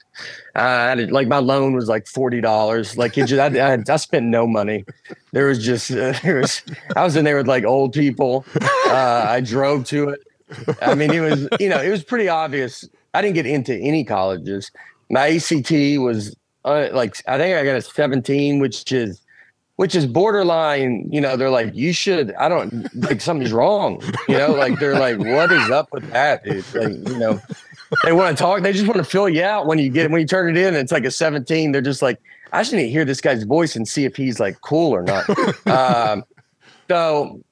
[0.54, 2.98] I had, like my loan was like forty dollars.
[2.98, 4.84] Like it just, I, I, I spent no money.
[5.32, 6.62] There was just uh, there was
[6.94, 8.44] I was in there with like old people.
[8.86, 10.20] Uh, I drove to it.
[10.82, 12.86] I mean, it was you know it was pretty obvious.
[13.14, 14.70] I didn't get into any colleges.
[15.08, 19.22] My ACT was uh, like I think I got a seventeen, which is
[19.76, 24.38] which is borderline, you know, they're like, you should, I don't like something's wrong, you
[24.38, 26.44] know, like they're like, what is up with that?
[26.44, 26.64] Dude?
[26.74, 27.40] Like, you know,
[28.04, 30.20] they want to talk, they just want to fill you out when you get when
[30.20, 30.74] you turn it in.
[30.74, 31.72] it's like a 17.
[31.72, 32.20] They're just like,
[32.52, 35.02] I just need to hear this guy's voice and see if he's like cool or
[35.02, 35.28] not.
[35.66, 36.24] um,
[36.88, 37.42] so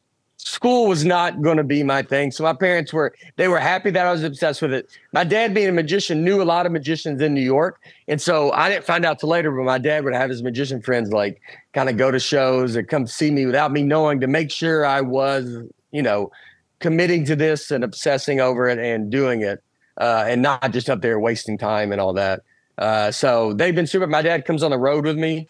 [0.45, 2.33] school was not going to be my thing.
[2.33, 4.89] So my parents were they were happy that I was obsessed with it.
[5.13, 7.81] My dad being a magician knew a lot of magicians in New York.
[8.09, 10.83] And so I didn't find out till later, but my dad would have his magician
[10.83, 11.41] friends like
[11.75, 14.85] kind of go to shows and come see me without me knowing to make sure
[14.85, 15.59] I was,
[15.93, 16.33] you know,
[16.81, 19.63] committing to this and obsessing over it and doing it.
[19.99, 22.41] Uh, and not just up there wasting time and all that.
[22.79, 24.07] Uh, so they've been super.
[24.07, 25.47] My dad comes on the road with me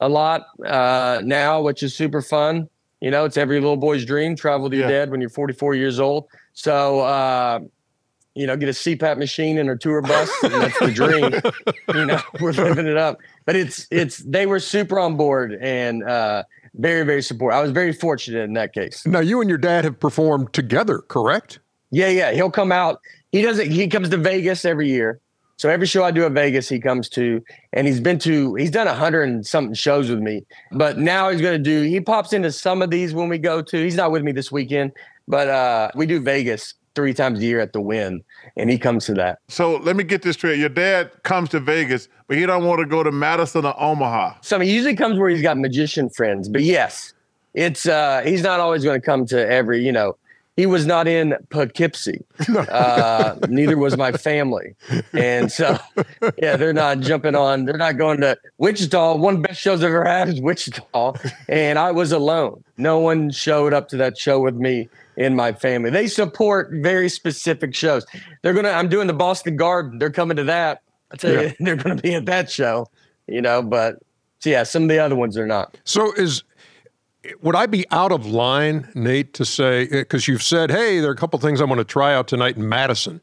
[0.00, 2.68] a lot uh, now, which is super fun.
[3.06, 4.98] You know, it's every little boy's dream travel with your Yeah.
[4.98, 6.26] dad when you're 44 years old.
[6.54, 7.60] So, uh,
[8.34, 10.28] you know, get a CPAP machine and a tour bus.
[10.42, 11.32] And that's the dream.
[11.94, 13.18] you know, we're living it up.
[13.44, 16.42] But it's, it's, they were super on board and uh,
[16.74, 17.56] very, very supportive.
[17.56, 19.06] I was very fortunate in that case.
[19.06, 21.60] Now, you and your dad have performed together, correct?
[21.92, 22.32] Yeah, yeah.
[22.32, 22.98] He'll come out.
[23.30, 25.20] He doesn't, he comes to Vegas every year.
[25.58, 27.42] So every show I do at Vegas, he comes to,
[27.72, 30.44] and he's been to, he's done a hundred and something shows with me.
[30.72, 33.62] But now he's going to do, he pops into some of these when we go
[33.62, 34.92] to, he's not with me this weekend,
[35.26, 38.22] but uh, we do Vegas three times a year at the Wynn,
[38.56, 39.38] and he comes to that.
[39.48, 40.58] So let me get this straight.
[40.58, 44.34] Your dad comes to Vegas, but he don't want to go to Madison or Omaha.
[44.42, 47.14] So he usually comes where he's got magician friends, but yes,
[47.54, 50.16] it's, uh, he's not always going to come to every, you know,
[50.56, 52.24] he was not in Poughkeepsie.
[52.48, 54.74] Uh, neither was my family.
[55.12, 55.78] And so,
[56.38, 59.16] yeah, they're not jumping on, they're not going to Wichita.
[59.16, 61.14] One of the best shows I've ever had is Wichita.
[61.48, 62.64] And I was alone.
[62.78, 65.90] No one showed up to that show with me in my family.
[65.90, 68.06] They support very specific shows.
[68.42, 69.98] They're going to, I'm doing the Boston Garden.
[69.98, 70.82] They're coming to that.
[71.10, 72.88] I tell you, they're going to be at that show,
[73.26, 73.98] you know, but
[74.40, 75.76] so yeah, some of the other ones are not.
[75.84, 76.42] So is
[77.42, 81.14] would I be out of line, Nate, to say because you've said, "Hey, there are
[81.14, 83.20] a couple things I want to try out tonight in Madison."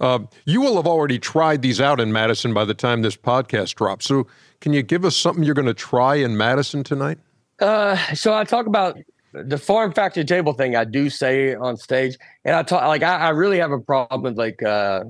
[0.00, 3.74] Uh, you will have already tried these out in Madison by the time this podcast
[3.74, 4.06] drops.
[4.06, 4.26] So,
[4.60, 7.18] can you give us something you're going to try in Madison tonight?
[7.60, 8.98] Uh, so I talk about
[9.32, 10.76] the farm factory table thing.
[10.76, 14.22] I do say on stage, and I talk like I, I really have a problem
[14.22, 15.04] with like uh,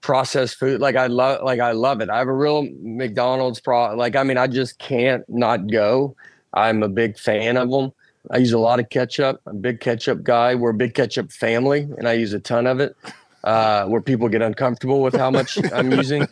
[0.00, 0.80] processed food.
[0.80, 2.10] Like I love, like I love it.
[2.10, 3.94] I have a real McDonald's pro.
[3.94, 6.16] Like I mean, I just can't not go.
[6.54, 7.92] I'm a big fan of them.
[8.30, 9.40] I use a lot of ketchup.
[9.46, 10.54] I'm a big ketchup guy.
[10.54, 12.96] We're a big ketchup family, and I use a ton of it.
[13.44, 16.26] Uh, where people get uncomfortable with how much I'm using.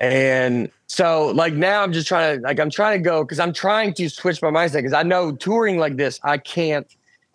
[0.00, 3.52] And so like now I'm just trying to like I'm trying to go because I'm
[3.52, 6.86] trying to switch my mindset because I know touring like this, I can't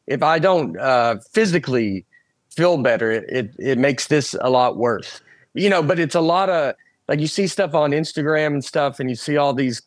[0.07, 2.05] if I don't uh physically
[2.49, 5.21] feel better, it, it it makes this a lot worse.
[5.53, 6.75] You know, but it's a lot of
[7.07, 9.81] like you see stuff on Instagram and stuff, and you see all these,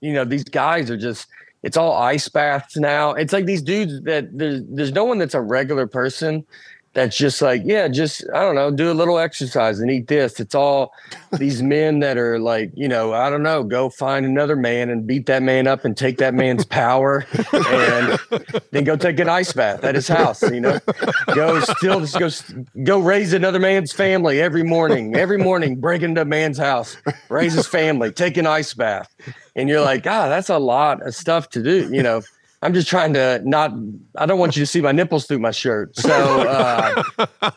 [0.00, 1.26] you know, these guys are just
[1.62, 3.12] it's all ice baths now.
[3.12, 6.44] It's like these dudes that there's there's no one that's a regular person
[6.96, 10.40] that's just like, yeah, just I don't know, do a little exercise and eat this.
[10.40, 10.94] It's all
[11.34, 15.06] these men that are like, you know, I don't know, go find another man and
[15.06, 18.18] beat that man up and take that man's power and
[18.70, 20.80] then go take an ice bath at his house, you know.
[21.34, 22.30] Go still just go
[22.82, 25.14] go raise another man's family every morning.
[25.14, 26.96] Every morning, break into a man's house,
[27.28, 29.14] raise his family, take an ice bath.
[29.54, 32.22] And you're like, ah, that's a lot of stuff to do, you know.
[32.66, 33.70] I'm just trying to not.
[34.18, 35.96] I don't want you to see my nipples through my shirt.
[35.96, 37.50] So, uh,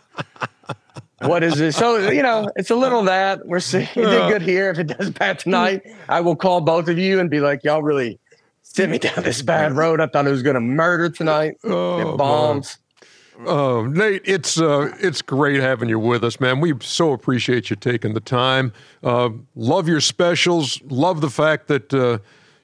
[1.22, 1.72] what is it?
[1.72, 3.88] So you know, it's a little that we're seeing.
[3.96, 4.70] It did good here.
[4.70, 7.82] If it does bad tonight, I will call both of you and be like, y'all
[7.82, 8.20] really
[8.62, 10.00] sent me down this bad road.
[10.00, 11.56] I thought it was going to murder tonight.
[11.64, 12.78] Oh, it bombs.
[13.48, 16.60] Oh, Nate, it's uh, it's great having you with us, man.
[16.60, 18.74] We so appreciate you taking the time.
[19.04, 20.80] Uh, love your specials.
[20.84, 22.20] Love the fact that uh,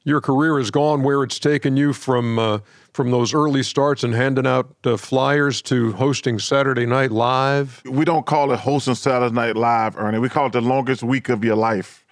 [0.06, 2.60] your career has gone where it's taken you from uh,
[2.94, 7.82] from those early starts and handing out uh, flyers to hosting Saturday Night Live.
[7.84, 10.20] We don't call it hosting Saturday Night Live, Ernie.
[10.20, 12.06] We call it the longest week of your life.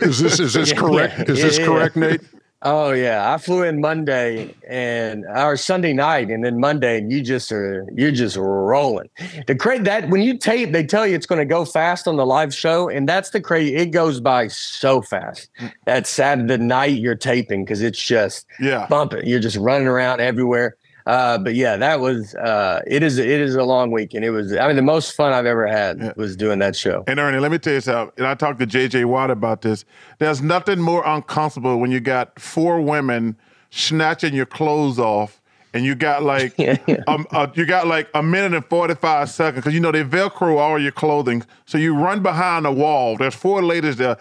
[0.00, 1.28] Is this is this correct?
[1.28, 2.22] Is this correct, Nate?
[2.66, 7.20] Oh yeah, I flew in Monday and our Sunday night, and then Monday, and you
[7.20, 9.10] just are you're just rolling.
[9.46, 12.16] The crazy that when you tape, they tell you it's going to go fast on
[12.16, 13.76] the live show, and that's the crazy.
[13.76, 15.50] It goes by so fast.
[15.60, 15.72] Mm.
[15.84, 18.86] That Saturday night you're taping because it's just Yeah.
[18.88, 19.26] bumping.
[19.26, 20.76] You're just running around everywhere.
[21.06, 24.30] Uh, but yeah, that was uh, it is it is a long week, and it
[24.30, 27.04] was I mean the most fun I've ever had was doing that show.
[27.06, 28.14] And Ernie, let me tell you something.
[28.16, 29.84] And I talked to JJ Watt about this.
[30.18, 33.36] There's nothing more uncomfortable when you got four women
[33.70, 35.42] snatching your clothes off,
[35.74, 37.02] and you got like Yeah, yeah.
[37.06, 40.04] um, uh, you got like a minute and forty five seconds because you know they
[40.04, 41.42] velcro all your clothing.
[41.66, 43.18] So you run behind a wall.
[43.18, 44.16] There's four ladies there.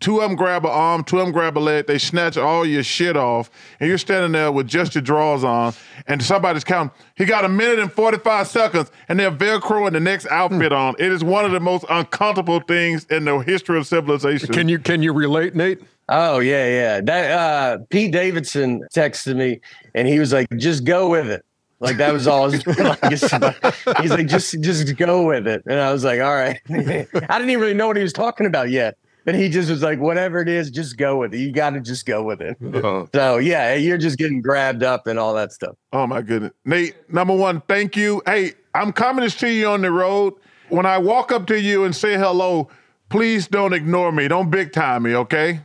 [0.00, 1.86] Two of them grab an arm, two of them grab a leg.
[1.86, 5.74] They snatch all your shit off, and you're standing there with just your drawers on,
[6.06, 6.96] and somebody's counting.
[7.16, 10.94] He got a minute and 45 seconds, and they're velcroing the next outfit on.
[10.98, 14.52] It is one of the most uncomfortable things in the history of civilization.
[14.52, 15.80] Can you can you relate, Nate?
[16.08, 17.00] Oh yeah, yeah.
[17.02, 19.60] That uh, Pete Davidson texted me,
[19.94, 21.44] and he was like, "Just go with it."
[21.80, 22.48] Like that was all.
[22.48, 22.64] like,
[24.00, 27.06] he's like, "Just, just go with it," and I was like, "All right." I
[27.38, 28.96] didn't even really know what he was talking about yet,
[29.28, 31.40] but he just was like, "Whatever it is, just go with it.
[31.40, 35.06] You got to just go with it." Uh, So yeah, you're just getting grabbed up
[35.06, 35.76] and all that stuff.
[35.92, 36.52] Oh my goodness.
[36.64, 38.22] Nate, number one, thank you.
[38.24, 40.32] Hey, I'm coming to see you on the road.
[40.70, 42.70] When I walk up to you and say hello,
[43.10, 44.28] please don't ignore me.
[44.28, 45.60] Don't big time me, okay?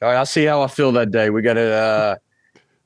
[0.00, 1.28] All right, I'll see how I feel that day.
[1.28, 1.70] We got to.
[1.70, 2.16] Uh,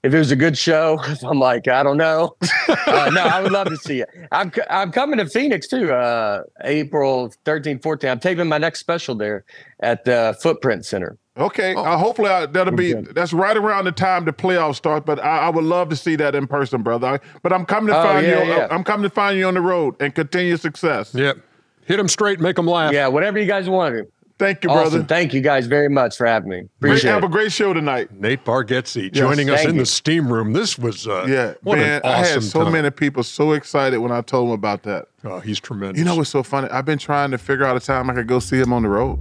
[0.02, 2.36] if it was a good show, I'm like, I don't know.
[2.68, 4.08] uh, no, I would love to see it.
[4.32, 5.92] I'm c- I'm coming to Phoenix too.
[5.92, 8.10] Uh, April 13, 14.
[8.10, 9.44] I'm taping my next special there
[9.80, 11.16] at the Footprint Center.
[11.38, 11.74] Okay.
[11.74, 15.06] Uh, hopefully I, that'll be that's right around the time the playoffs start.
[15.06, 17.06] But I, I would love to see that in person, brother.
[17.06, 18.48] I, but I'm coming to Oh, find yeah, you.
[18.50, 18.68] yeah.
[18.70, 21.14] I'm coming to find you on the road and continue success.
[21.14, 21.38] Yep,
[21.86, 22.92] hit them straight, make them laugh.
[22.92, 24.02] Yeah, whatever you guys want to.
[24.02, 24.12] do.
[24.38, 24.90] Thank you, Awesome.
[24.90, 25.04] brother.
[25.04, 26.56] Thank you guys very much for having me.
[26.80, 28.12] Great, Appreciate have a great show tonight.
[28.12, 29.80] Nate Bargatze joining us in you.
[29.80, 30.52] the steam room.
[30.52, 31.96] This was uh, Yeah, what man.
[31.96, 32.72] an awesome I had so time.
[32.72, 35.06] many people so excited when I told them about that.
[35.24, 35.98] Oh, he's tremendous.
[35.98, 36.68] You know what's so funny?
[36.70, 38.88] I've been trying to figure out a time I could go see him on the
[38.88, 39.18] road.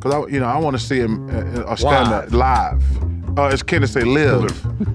[0.00, 2.24] Cause I, you know, I want to see him uh, uh, stand Live.
[2.24, 3.38] up live.
[3.38, 4.50] Uh, as Kenny say, live.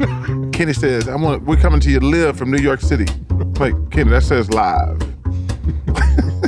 [0.52, 1.44] Kenny says, "I want.
[1.44, 3.06] We're coming to you live from New York City."
[3.58, 5.02] Like Kenny, that says live.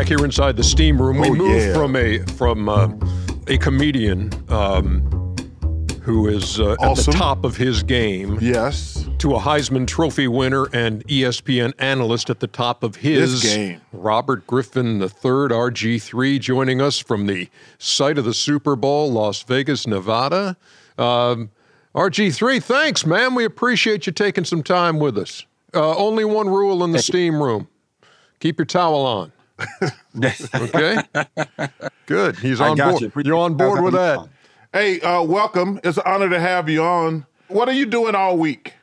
[0.00, 1.18] back here inside the steam room.
[1.18, 1.74] We Oh, moved yeah.
[1.74, 2.88] from a from uh,
[3.48, 5.02] a comedian um,
[6.00, 9.06] who is uh, at the top of his game Yes.
[9.18, 13.80] to a Heisman Trophy winner and ESPN analyst at the top of his His game.
[13.92, 15.08] Robert Griffin III,
[15.52, 20.56] RG3, joining us from the site of the Super Bowl, Las Vegas, Nevada.
[20.96, 21.50] Um,
[21.94, 23.34] RG3, thanks, man.
[23.34, 25.44] We appreciate you taking some time with us.
[25.74, 27.68] Uh, only one rule in the steam room
[28.40, 29.30] keep your towel on.
[30.54, 30.96] Okay?
[32.06, 32.36] Good.
[32.36, 33.00] He's on board.
[33.00, 33.12] You.
[33.24, 34.18] You're on board with that.
[34.18, 34.30] on.
[34.72, 35.80] Hey, uh, welcome.
[35.84, 37.26] It's an honor to have you on.
[37.48, 38.74] What are you doing all week?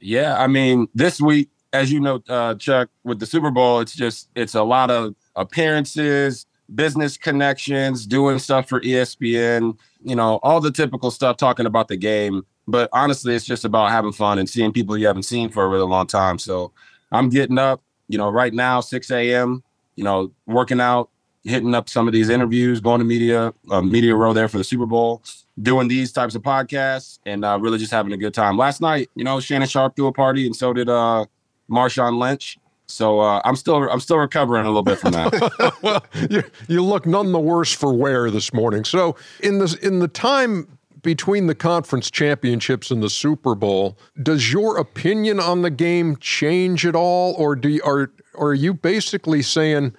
[0.00, 3.94] Yeah, I mean, this week, as you know, uh, Chuck, with the Super Bowl, it's
[3.94, 10.60] just it's a lot of appearances, business connections, doing stuff for ESPN, you know, all
[10.60, 12.44] the typical stuff talking about the game.
[12.66, 15.68] But honestly, it's just about having fun and seeing people you haven't seen for a
[15.68, 16.38] really long time.
[16.38, 16.72] So
[17.10, 19.62] I'm getting up, you know, right now, 6 a.m.,
[19.98, 21.10] you know, working out,
[21.42, 24.62] hitting up some of these interviews, going to media, uh, media row there for the
[24.62, 25.24] Super Bowl,
[25.60, 28.56] doing these types of podcasts, and uh, really just having a good time.
[28.56, 31.26] Last night, you know, Shannon Sharpe threw a party, and so did uh,
[31.68, 32.58] Marshawn Lynch.
[32.86, 35.74] So uh, I'm still I'm still recovering a little bit from that.
[35.82, 38.84] well, you, you look none the worse for wear this morning.
[38.84, 44.52] So in the in the time between the conference championships and the Super Bowl, does
[44.52, 48.74] your opinion on the game change at all, or do you, are or are you
[48.74, 49.94] basically saying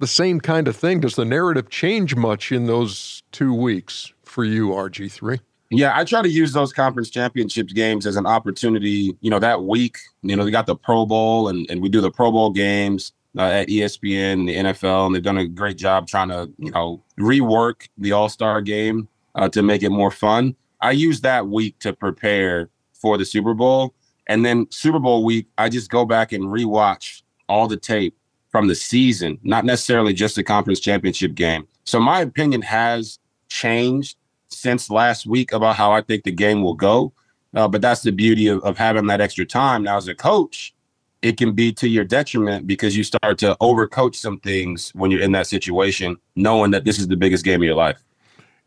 [0.00, 1.00] the same kind of thing?
[1.00, 5.40] Does the narrative change much in those two weeks for you, RG three?
[5.70, 9.16] Yeah, I try to use those conference championships games as an opportunity.
[9.20, 12.00] You know, that week, you know, we got the Pro Bowl and, and we do
[12.00, 16.06] the Pro Bowl games uh, at ESPN the NFL, and they've done a great job
[16.06, 20.54] trying to, you know, rework the All Star game uh, to make it more fun.
[20.80, 23.94] I use that week to prepare for the Super Bowl.
[24.26, 28.16] And then Super Bowl week, I just go back and rewatch all the tape
[28.48, 31.66] from the season, not necessarily just the conference championship game.
[31.84, 33.18] So my opinion has
[33.48, 34.16] changed
[34.48, 37.12] since last week about how I think the game will go.
[37.54, 39.82] Uh, but that's the beauty of, of having that extra time.
[39.84, 40.74] Now, as a coach,
[41.22, 45.22] it can be to your detriment because you start to overcoach some things when you're
[45.22, 48.02] in that situation, knowing that this is the biggest game of your life.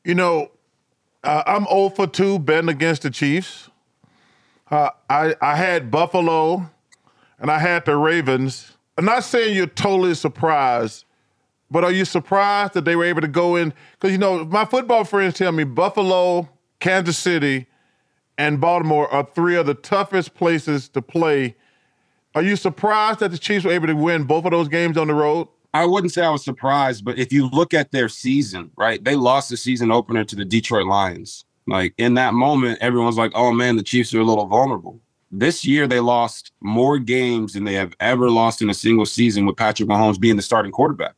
[0.04, 0.52] You know,
[1.24, 3.70] uh, I'm 0 for 2 betting against the Chiefs.
[4.72, 6.70] Uh, I, I had Buffalo
[7.40, 8.78] and I had the Ravens.
[8.98, 11.06] I'm not saying you're totally surprised,
[11.70, 13.74] but are you surprised that they were able to go in?
[13.94, 17.68] Because, you know, my football friends tell me Buffalo, Kansas City,
[18.38, 21.56] and Baltimore are three of the toughest places to play.
[22.36, 25.08] Are you surprised that the Chiefs were able to win both of those games on
[25.08, 25.48] the road?
[25.74, 29.16] I wouldn't say I was surprised, but if you look at their season, right, they
[29.16, 31.46] lost the season opener to the Detroit Lions.
[31.68, 35.02] Like in that moment, everyone's like, oh man, the Chiefs are a little vulnerable.
[35.40, 39.46] This year, they lost more games than they have ever lost in a single season
[39.46, 41.14] with Patrick Mahomes being the starting quarterback.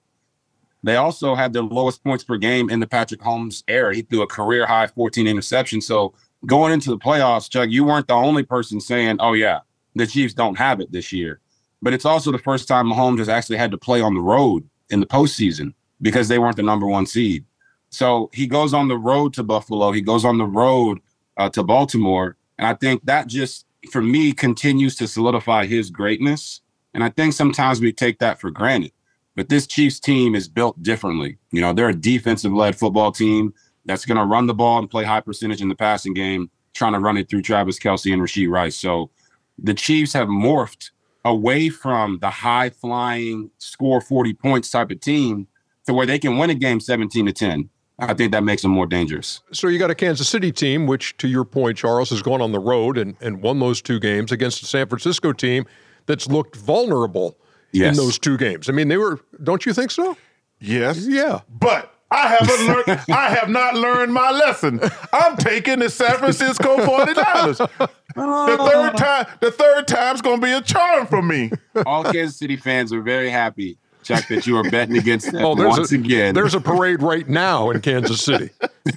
[0.84, 3.96] They also had their lowest points per game in the Patrick Mahomes era.
[3.96, 5.84] He threw a career high 14 interceptions.
[5.84, 6.14] So
[6.46, 9.60] going into the playoffs, Chuck, you weren't the only person saying, oh, yeah,
[9.96, 11.40] the Chiefs don't have it this year.
[11.82, 14.70] But it's also the first time Mahomes has actually had to play on the road
[14.90, 17.46] in the postseason because they weren't the number one seed.
[17.90, 19.94] So he goes on the road to Buffalo.
[19.94, 21.00] He goes on the road
[21.38, 22.36] uh, to Baltimore.
[22.58, 26.62] And I think that just, for me, continues to solidify his greatness.
[26.94, 28.92] And I think sometimes we take that for granted.
[29.36, 31.38] But this Chiefs team is built differently.
[31.52, 33.54] You know, they're a defensive led football team
[33.86, 36.94] that's going to run the ball and play high percentage in the passing game, trying
[36.94, 38.76] to run it through Travis Kelce and Rashee Rice.
[38.76, 39.10] So
[39.58, 40.92] the Chiefs have morphed
[41.26, 45.48] away from the high flying score 40 points type of team
[45.86, 47.70] to where they can win a game 17 to 10.
[48.00, 49.42] I think that makes them more dangerous.
[49.52, 52.52] So you got a Kansas City team, which, to your point, Charles, has gone on
[52.52, 55.66] the road and, and won those two games against the San Francisco team
[56.06, 57.38] that's looked vulnerable
[57.72, 57.92] yes.
[57.92, 58.70] in those two games.
[58.70, 60.18] I mean, they were, don't you think so?
[60.60, 61.06] Yes.
[61.06, 61.42] Yeah.
[61.50, 63.02] But I haven't learned.
[63.12, 64.80] I have not learned my lesson.
[65.14, 67.90] I'm taking the San Francisco 49ers.
[68.16, 71.52] The third time, the third time's gonna be a charm for me.
[71.86, 73.78] All Kansas City fans are very happy,
[74.10, 76.34] Chuck, that you are betting against them oh, once a, again.
[76.34, 78.50] There's a parade right now in Kansas City.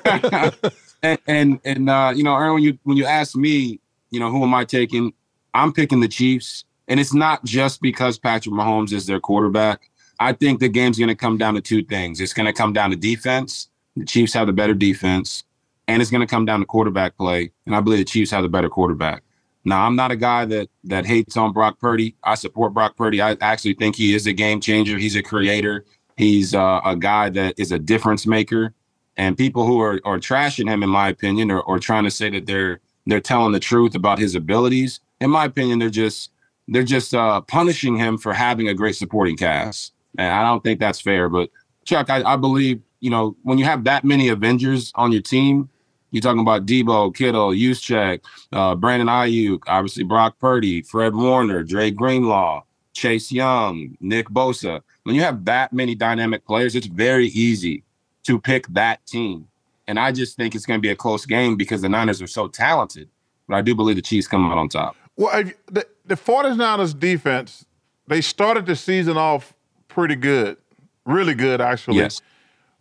[1.03, 3.79] and and, and uh, you know, Aaron, when you when you ask me,
[4.11, 5.13] you know, who am I taking?
[5.55, 9.91] I'm picking the Chiefs, and it's not just because Patrick Mahomes is their quarterback.
[10.19, 12.21] I think the game's going to come down to two things.
[12.21, 13.69] It's going to come down to defense.
[13.97, 15.45] The Chiefs have the better defense,
[15.87, 17.53] and it's going to come down to quarterback play.
[17.65, 19.23] And I believe the Chiefs have the better quarterback.
[19.65, 22.15] Now, I'm not a guy that that hates on Brock Purdy.
[22.25, 23.21] I support Brock Purdy.
[23.21, 24.99] I actually think he is a game changer.
[24.99, 25.85] He's a creator.
[26.17, 28.75] He's uh, a guy that is a difference maker.
[29.17, 32.31] And people who are are trashing him, in my opinion, or, or trying to say
[32.31, 36.31] that they're they're telling the truth about his abilities, in my opinion, they're just
[36.69, 39.93] they're just uh, punishing him for having a great supporting cast.
[40.17, 41.29] And I don't think that's fair.
[41.29, 41.51] But
[41.85, 45.69] Chuck, I, I believe, you know, when you have that many Avengers on your team,
[46.11, 48.21] you're talking about Deebo, Kittle, Juszczyk,
[48.53, 54.83] uh, Brandon Aiyuk, obviously Brock Purdy, Fred Warner, Dre Greenlaw, Chase Young, Nick Bosa.
[55.05, 57.85] When you have that many dynamic players, it's very easy
[58.25, 59.47] to pick that team.
[59.87, 62.27] And I just think it's going to be a close game because the Niners are
[62.27, 63.09] so talented.
[63.49, 64.97] But I do believe the Chiefs come out on top.
[65.17, 67.65] Well, the, the 49ers defense,
[68.07, 69.55] they started the season off
[69.89, 70.57] pretty good,
[71.05, 71.99] really good actually.
[71.99, 72.23] Yes.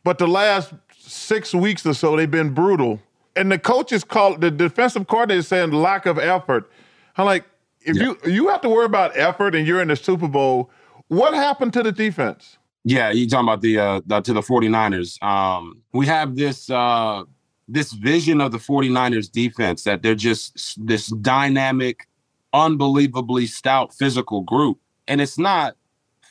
[0.03, 2.99] But the last six weeks or so, they've been brutal.
[3.39, 6.69] And the coaches call the defensive coordinator saying lack of effort.
[7.15, 7.45] I'm like,
[7.79, 8.03] if yeah.
[8.03, 10.69] you you have to worry about effort and you're in the Super Bowl,
[11.07, 12.57] what happened to the defense?
[12.83, 15.23] Yeah, you talking about the uh the, to the 49ers.
[15.23, 17.23] Um we have this uh
[17.69, 22.09] this vision of the 49ers defense that they're just this dynamic,
[22.51, 24.79] unbelievably stout physical group.
[25.07, 25.77] And it's not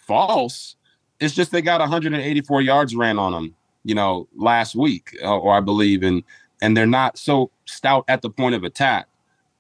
[0.06, 0.76] false.
[1.20, 3.54] It's just they got 184 yards ran on them,
[3.84, 6.22] you know, last week, uh, or I believe, and
[6.62, 9.06] and they're not so stout at the point of attack.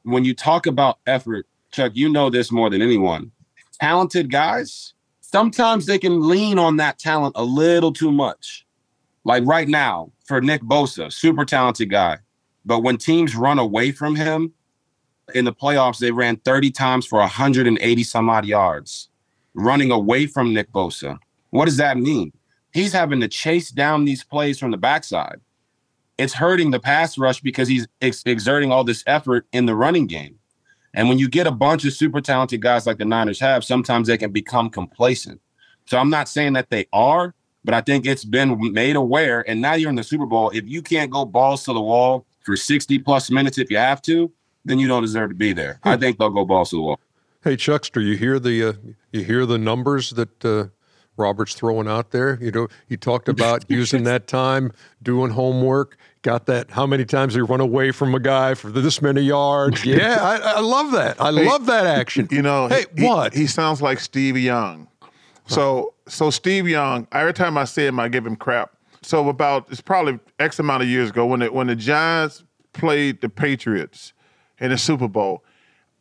[0.02, 3.30] When you talk about effort, Chuck, you know this more than anyone.
[3.80, 8.66] Talented guys, sometimes they can lean on that talent a little too much.
[9.24, 12.18] Like right now, for Nick Bosa, super talented guy.
[12.64, 14.52] But when teams run away from him
[15.34, 19.08] in the playoffs, they ran 30 times for 180 some odd yards
[19.54, 21.18] running away from Nick Bosa.
[21.50, 22.32] What does that mean?
[22.72, 25.40] He's having to chase down these plays from the backside.
[26.18, 30.06] It's hurting the pass rush because he's ex- exerting all this effort in the running
[30.06, 30.38] game.
[30.94, 34.08] And when you get a bunch of super talented guys like the Niners have, sometimes
[34.08, 35.40] they can become complacent.
[35.86, 39.48] So I'm not saying that they are, but I think it's been made aware.
[39.48, 40.50] And now you're in the Super Bowl.
[40.50, 44.02] If you can't go balls to the wall for 60 plus minutes if you have
[44.02, 44.32] to,
[44.64, 45.78] then you don't deserve to be there.
[45.84, 47.00] I think they'll go balls to the wall.
[47.44, 48.72] Hey Chuckster, you hear the uh,
[49.12, 50.66] you hear the numbers that uh,
[51.18, 52.38] Robert's throwing out there.
[52.40, 55.96] You know, he talked about using that time doing homework.
[56.22, 56.70] Got that?
[56.70, 59.84] How many times he run away from a guy for this many yards?
[59.84, 61.20] Yeah, I, I love that.
[61.20, 62.28] I love that action.
[62.30, 63.34] You know, hey, he, what?
[63.34, 64.88] He, sounds like Steve Young.
[65.46, 67.06] So, so Steve Young.
[67.12, 68.72] Every time I see him, I give him crap.
[69.02, 72.42] So about it's probably X amount of years ago when the, when the Giants
[72.72, 74.12] played the Patriots
[74.58, 75.44] in the Super Bowl.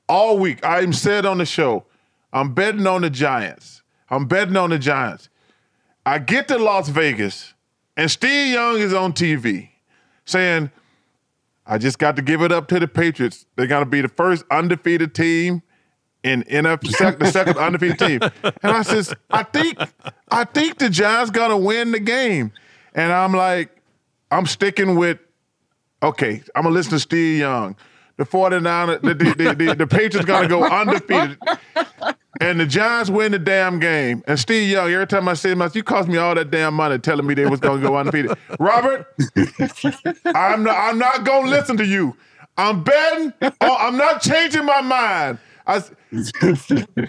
[0.09, 1.85] All week, I said on the show,
[2.33, 3.76] I'm betting on the Giants.
[4.09, 5.29] I'm betting on the Giants.
[6.05, 7.53] I get to Las Vegas,
[7.95, 9.69] and Steve Young is on TV
[10.25, 10.71] saying,
[11.65, 13.45] I just got to give it up to the Patriots.
[13.55, 15.63] They're going to be the first undefeated team
[16.23, 18.19] in NFL, the second undefeated team.
[18.63, 19.77] And I says, I think,
[20.29, 22.51] I think the Giants going to win the game.
[22.93, 23.81] And I'm like,
[24.31, 25.19] I'm sticking with,
[26.01, 27.75] okay, I'm going to listen to Steve Young.
[28.17, 31.37] The 49ers, the, the, the, the Patriots got to go undefeated.
[32.39, 34.23] And the Giants win the damn game.
[34.27, 36.99] And Steve Young, every time I see him, you cost me all that damn money
[36.99, 38.37] telling me they was gonna go undefeated.
[38.59, 39.07] Robert,
[40.25, 42.15] I'm not I'm not gonna listen to you.
[42.57, 45.37] I'm betting, I'm not changing my mind.
[45.67, 45.83] I,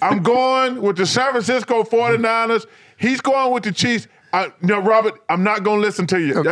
[0.03, 2.67] I'm going with the San Francisco 49ers.
[2.99, 4.09] He's going with the Chiefs.
[4.33, 6.43] I, no, Robert, I'm not going to listen to you.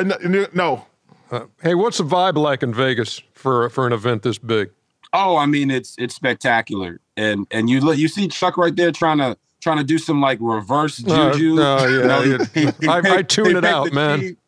[0.55, 0.87] No.
[1.31, 4.71] Uh, hey, what's the vibe like in Vegas for for an event this big?
[5.19, 8.93] Oh, I mean, it's it's spectacular, and and you look, you see Chuck right there
[8.93, 11.55] trying to trying to do some like reverse juju.
[11.55, 14.21] No, no yeah, you know, he, he, he I, picked, I, tune it out, man.
[14.21, 14.41] Chiefs,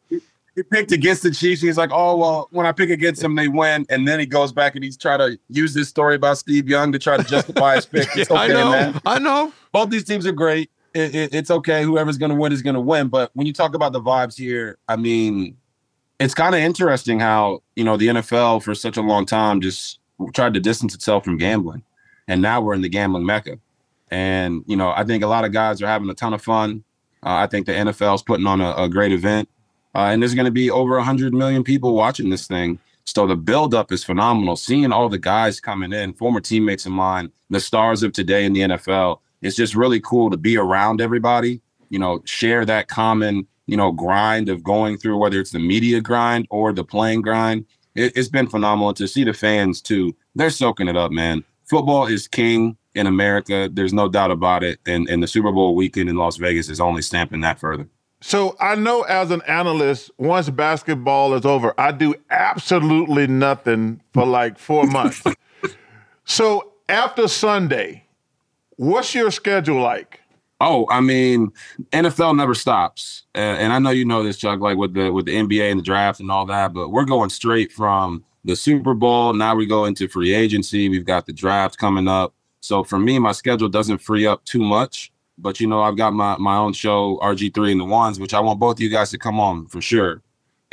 [0.59, 1.63] he picked against the Chiefs.
[1.63, 3.87] He's like, oh well, when I pick against them, they win.
[3.89, 6.93] And then he goes back and he's trying to use this story about Steve Young
[6.93, 8.09] to try to justify his pick.
[8.17, 9.01] It's okay, I know, man.
[9.07, 9.53] I know.
[9.73, 10.71] Both these teams are great.
[10.95, 11.85] It, it, it's okay.
[11.85, 13.09] Whoever's going to win is going to win.
[13.09, 15.57] But when you talk about the vibes here, I mean,
[16.19, 20.01] it's kind of interesting how you know the NFL for such a long time just
[20.33, 21.83] tried to distance itself from gambling,
[22.27, 23.59] and now we're in the gambling mecca.
[24.11, 26.85] And you know, I think a lot of guys are having a ton of fun.
[27.23, 29.49] Uh, I think the NFL is putting on a, a great event,
[29.95, 32.79] uh, and there's going to be over hundred million people watching this thing.
[33.05, 34.57] So the buildup is phenomenal.
[34.57, 38.53] Seeing all the guys coming in, former teammates of mine, the stars of today in
[38.53, 41.61] the NFL, it's just really cool to be around everybody.
[41.89, 46.01] You know, share that common you know grind of going through whether it's the media
[46.01, 47.65] grind or the playing grind
[47.99, 50.15] it, has been phenomenal to see the fans too.
[50.35, 51.45] They're soaking it up, man.
[51.65, 53.69] Football is king in America.
[53.71, 54.81] There's no doubt about it.
[54.87, 57.89] And, and the Super Bowl weekend in Las Vegas is only stamping that further.
[58.21, 64.27] So I know as an analyst, once basketball is over, I do absolutely nothing for
[64.27, 65.23] like four months.
[66.25, 68.05] so after Sunday,
[68.77, 70.18] what's your schedule like?
[70.61, 71.53] Oh, I mean,
[71.93, 74.59] NFL never stops, uh, and I know you know this, Chuck.
[74.59, 77.31] Like with the with the NBA and the draft and all that, but we're going
[77.31, 79.33] straight from the Super Bowl.
[79.35, 80.89] Now we go into free agency.
[80.89, 82.35] We've got the draft coming up.
[82.61, 85.13] So for me, my schedule doesn't free up too much.
[85.39, 88.41] But you know, I've got my my own show, RG3 and the Ones, which I
[88.41, 90.23] want both of you guys to come on for sure.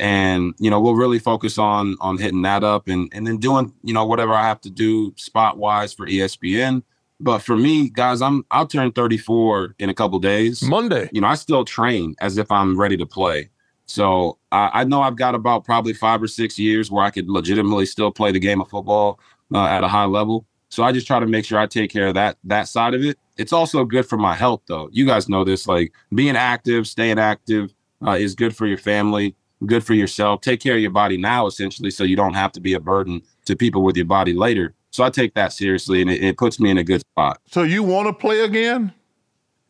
[0.00, 3.72] And you know, we'll really focus on on hitting that up and and then doing
[3.84, 6.82] you know whatever I have to do spot wise for ESPN
[7.20, 10.62] but for me, guys, I'm I'll turn 34 in a couple days.
[10.62, 11.08] Monday.
[11.12, 13.50] You know, I still train as if I'm ready to play.
[13.86, 17.28] So I, I know I've got about probably five or six years where I could
[17.28, 19.20] legitimately still play the game of football
[19.54, 20.46] uh, at a high level.
[20.68, 23.02] So I just try to make sure I take care of that that side of
[23.02, 23.18] it.
[23.36, 24.88] It's also good for my health, though.
[24.92, 25.66] You guys know this.
[25.66, 27.72] Like being active, staying active
[28.04, 30.40] uh, is good for your family, good for yourself.
[30.40, 33.22] Take care of your body now, essentially, so you don't have to be a burden
[33.46, 34.74] to people with your body later.
[34.96, 37.42] So I take that seriously, and it, it puts me in a good spot.
[37.48, 38.94] So you want to play again?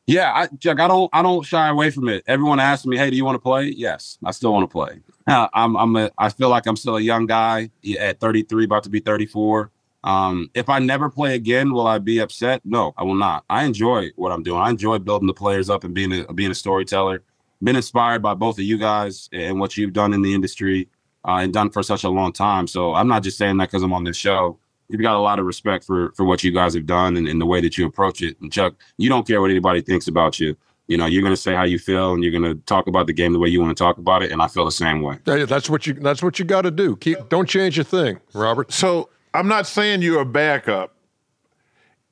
[0.06, 0.78] Yeah, I, Jack.
[0.78, 1.10] I don't.
[1.12, 2.22] I don't shy away from it.
[2.28, 5.00] Everyone asks me, "Hey, do you want to play?" Yes, I still want to play.
[5.26, 5.76] Uh, I'm.
[5.76, 5.96] I'm.
[5.96, 9.72] A, I feel like I'm still a young guy at 33, about to be 34.
[10.04, 12.60] Um, if I never play again, will I be upset?
[12.64, 13.44] No, I will not.
[13.50, 14.60] I enjoy what I'm doing.
[14.60, 17.24] I enjoy building the players up and being a, being a storyteller.
[17.60, 20.88] Been inspired by both of you guys and what you've done in the industry
[21.26, 22.68] uh, and done for such a long time.
[22.68, 25.38] So I'm not just saying that because I'm on this show you've got a lot
[25.38, 27.86] of respect for for what you guys have done and, and, the way that you
[27.86, 28.40] approach it.
[28.40, 30.56] And Chuck, you don't care what anybody thinks about you.
[30.88, 33.08] You know, you're going to say how you feel, and you're going to talk about
[33.08, 34.30] the game the way you want to talk about it.
[34.30, 35.18] And I feel the same way.
[35.26, 36.96] Yeah, that's what you that's what you got to do.
[36.96, 38.72] Keep don't change a thing, Robert.
[38.72, 40.92] So I'm not saying you're a backup.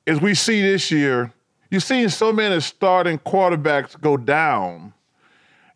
[0.07, 1.33] As we see this year,
[1.71, 4.93] you've seen so many starting quarterbacks go down,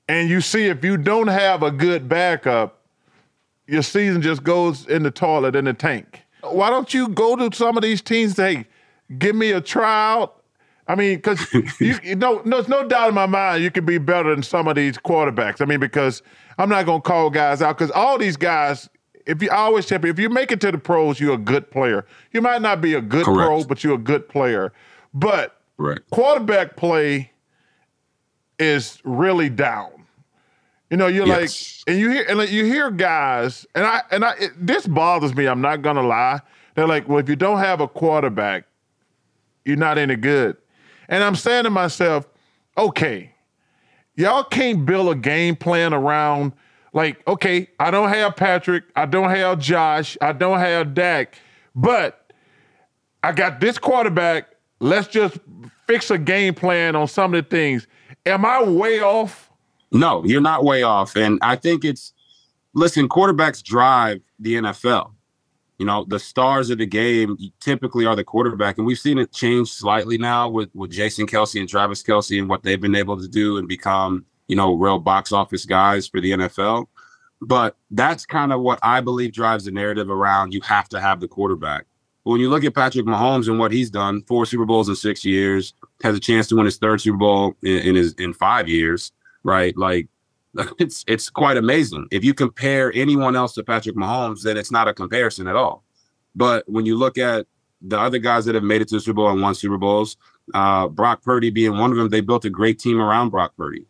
[0.09, 2.83] and you see if you don't have a good backup,
[3.67, 6.25] your season just goes in the toilet in the tank.
[6.43, 8.37] Why don't you go to some of these teams?
[8.37, 8.67] Say,
[9.19, 10.43] give me a tryout.
[10.87, 13.87] I mean, because you, you know, no, there's no doubt in my mind you could
[13.87, 15.61] be better than some of these quarterbacks.
[15.61, 16.23] I mean, because
[16.57, 18.89] I'm not gonna call guys out because all these guys.
[19.27, 21.37] If you I always tell people, if you make it to the pros, you're a
[21.37, 22.07] good player.
[22.33, 23.47] You might not be a good Correct.
[23.47, 24.73] pro, but you're a good player.
[25.13, 25.99] But right.
[26.11, 27.33] quarterback play,
[28.59, 29.98] is really down.
[30.91, 31.83] You know, you're Yes.
[31.87, 34.87] like, and you hear, and like, you hear guys, and I, and I, it, this
[34.87, 35.47] bothers me.
[35.47, 36.41] I'm not gonna lie.
[36.75, 38.65] They're like, well, if you don't have a quarterback,
[39.65, 40.57] you're not any good.
[41.09, 42.27] And I'm saying to myself,
[42.77, 43.33] okay,
[44.17, 46.53] y'all can't build a game plan around
[46.95, 51.39] like, okay, I don't have Patrick, I don't have Josh, I don't have Dak,
[51.75, 52.33] but
[53.23, 54.47] I got this quarterback.
[54.81, 55.37] Let's just
[55.87, 57.87] fix a game plan on some of the things.
[58.25, 59.48] Am I way off?
[59.91, 61.17] No, you're not way off.
[61.17, 62.13] And I think it's
[62.75, 65.13] listen, quarterbacks drive the NFL.
[65.79, 68.79] You know, the stars of the game typically are the quarterback.
[68.79, 72.49] And we've seen it change slightly now with, with Jason Kelce and Travis Kelce and
[72.49, 76.21] what they've been able to do and become, you know, real box office guys for
[76.21, 76.87] the NFL.
[77.41, 81.21] But that's kind of what I believe drives the narrative around you have to have
[81.21, 81.87] the quarterback.
[82.25, 84.97] But when you look at Patrick Mahomes and what he's done, four Super Bowls in
[84.97, 88.35] six years, has a chance to win his third Super Bowl in, in his in
[88.35, 89.13] five years,
[89.45, 89.77] right?
[89.77, 90.09] Like
[90.79, 92.07] it's it's quite amazing.
[92.11, 95.85] If you compare anyone else to Patrick Mahomes, then it's not a comparison at all.
[96.35, 97.47] But when you look at
[97.81, 100.17] the other guys that have made it to the Super Bowl and won Super Bowls,
[100.55, 103.87] uh, Brock Purdy being one of them, they built a great team around Brock Purdy.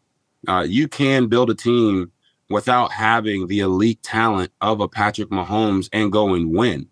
[0.47, 2.11] Uh, you can build a team
[2.51, 6.89] without having the elite talent of a Patrick Mahomes and go and win.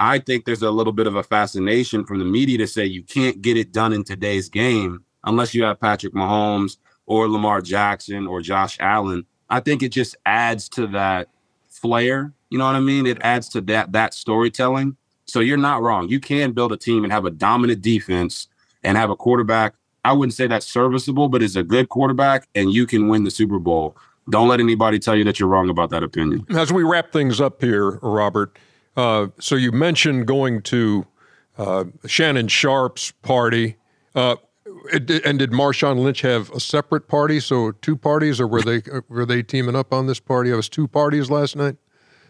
[0.00, 3.02] I think there's a little bit of a fascination from the media to say you
[3.02, 6.76] can't get it done in today's game unless you have Patrick Mahomes
[7.08, 9.26] or Lamar Jackson or Josh Allen.
[9.50, 11.28] I think it just adds to that
[11.68, 12.32] flair.
[12.50, 13.06] You know what I mean?
[13.06, 14.96] It adds to that that storytelling.
[15.24, 16.08] So you're not wrong.
[16.08, 18.46] You can build a team and have a dominant defense
[18.84, 19.74] and have a quarterback.
[20.04, 23.30] I wouldn't say that's serviceable, but is a good quarterback, and you can win the
[23.30, 23.96] Super Bowl.
[24.30, 26.46] Don't let anybody tell you that you're wrong about that opinion.
[26.50, 28.58] As we wrap things up here, Robert,
[28.96, 31.06] uh, so you mentioned going to
[31.56, 33.76] uh, Shannon Sharpe's party.
[34.14, 34.36] Uh,
[34.92, 37.40] and did Marshawn Lynch have a separate party?
[37.40, 40.50] So two parties, or were they were they teaming up on this party?
[40.50, 41.76] It was two parties last night.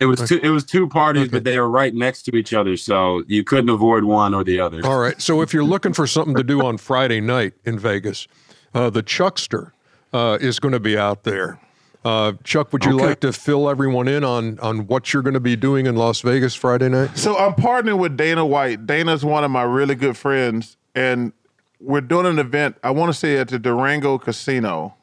[0.01, 0.39] It was two.
[0.43, 3.71] It was two parties, but they were right next to each other, so you couldn't
[3.71, 4.81] avoid one or the other.
[4.87, 5.21] All right.
[5.21, 8.29] So if you're looking for something to do on Friday night in Vegas,
[8.75, 9.73] uh, the Chuckster
[10.13, 11.59] uh, is going to be out there.
[12.05, 13.07] Uh, Chuck, would you Okay.
[13.07, 16.21] like to fill everyone in on on what you're going to be doing in Las
[16.21, 17.11] Vegas Friday night?
[17.19, 18.87] So I'm partnering with Dana White.
[18.87, 21.33] Dana's one of my really good friends, and
[21.81, 22.77] we're doing an event.
[22.83, 24.95] I want to say at the Durango Casino.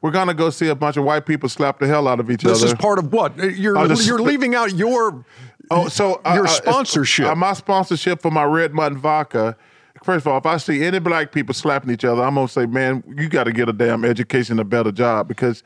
[0.00, 2.42] We're gonna go see a bunch of white people slap the hell out of each
[2.42, 2.60] This other.
[2.62, 5.24] This is part of what you're Oh, this- you're leaving out your
[5.70, 7.26] Oh, so your uh, uh, sponsorship.
[7.26, 9.56] Uh, my sponsorship for my Red Mutton Vodka.
[10.02, 12.66] First of all, if I see any black people slapping each other, I'm gonna say,
[12.66, 15.62] man, you got to get a damn education, a better job, because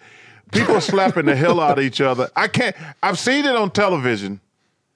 [0.53, 2.29] people slapping the hell out of each other.
[2.37, 2.77] I can't.
[3.03, 4.41] I've seen it on television.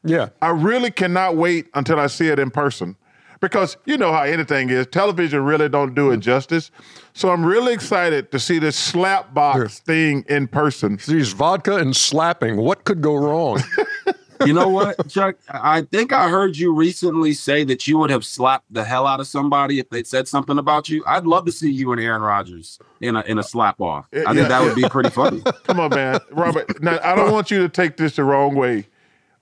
[0.05, 0.29] yeah.
[0.43, 2.95] I really cannot wait until I see it in person.
[3.41, 6.21] Because you know how anything is, television really don't do it mm-hmm.
[6.21, 6.71] justice.
[7.15, 10.99] So I'm really excited to see this slap box thing in person.
[11.07, 12.59] These vodka and slapping.
[12.59, 13.63] What could go wrong?
[14.47, 15.37] You know what, Chuck?
[15.51, 19.21] I think I heard you recently say that you would have slapped the hell out
[19.21, 21.05] of somebody if they said something about you.
[21.07, 24.07] I'd love to see you and Aaron Rodgers in a in a slap off.
[24.15, 24.33] I Yeah.
[24.33, 25.43] think that would be pretty funny.
[25.65, 26.21] Come on, man.
[26.31, 28.87] Robert, now I don't want you to take this the wrong way.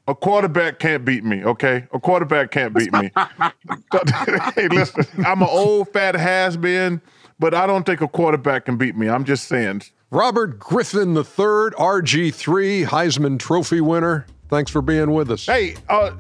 [0.09, 1.85] A quarterback can't beat me, okay?
[1.93, 3.11] A quarterback can't beat me.
[4.55, 7.03] hey, listen, I'm an old fat has been,
[7.39, 9.11] but I don't think a quarterback can beat me.
[9.11, 9.83] I'm just saying.
[10.11, 11.23] Robert Griffin III,
[11.77, 14.25] RG3, Heisman Trophy winner.
[14.49, 15.45] Thanks for being with us.
[15.45, 16.13] Hey, uh,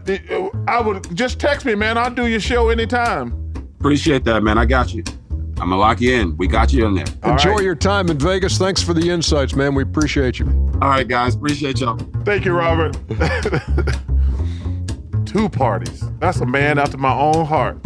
[0.68, 1.96] I would just text me, man.
[1.96, 3.32] I'll do your show anytime.
[3.80, 4.58] Appreciate that, man.
[4.58, 5.02] I got you.
[5.60, 6.36] I'm gonna lock you in.
[6.36, 7.06] We got you in there.
[7.24, 7.64] Enjoy right.
[7.64, 8.58] your time in Vegas.
[8.58, 9.74] Thanks for the insights, man.
[9.74, 10.46] We appreciate you.
[10.80, 11.34] All right, guys.
[11.34, 11.98] Appreciate y'all.
[12.24, 12.96] Thank you, Robert.
[15.26, 16.04] Two parties.
[16.20, 17.80] That's a man after my own heart.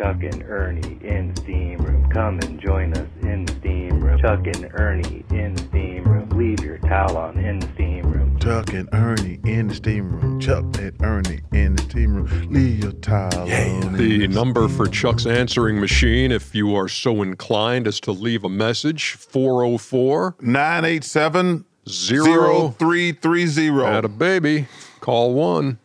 [0.00, 2.08] Chuck and Ernie in the steam room.
[2.08, 4.18] Come and join us in the steam room.
[4.18, 6.26] Chuck and Ernie in the steam room.
[6.30, 8.38] Leave your towel on in the steam room.
[8.38, 10.40] Chuck and Ernie in the steam room.
[10.40, 12.50] Chuck and Ernie in the steam room.
[12.50, 13.92] Leave your towel on.
[13.92, 18.42] The in number for Chuck's answering machine, if you are so inclined as to leave
[18.42, 20.34] a message, 404 room.
[20.40, 23.84] 987 0 0330.
[23.84, 24.66] Had a baby.
[25.00, 25.78] Call one.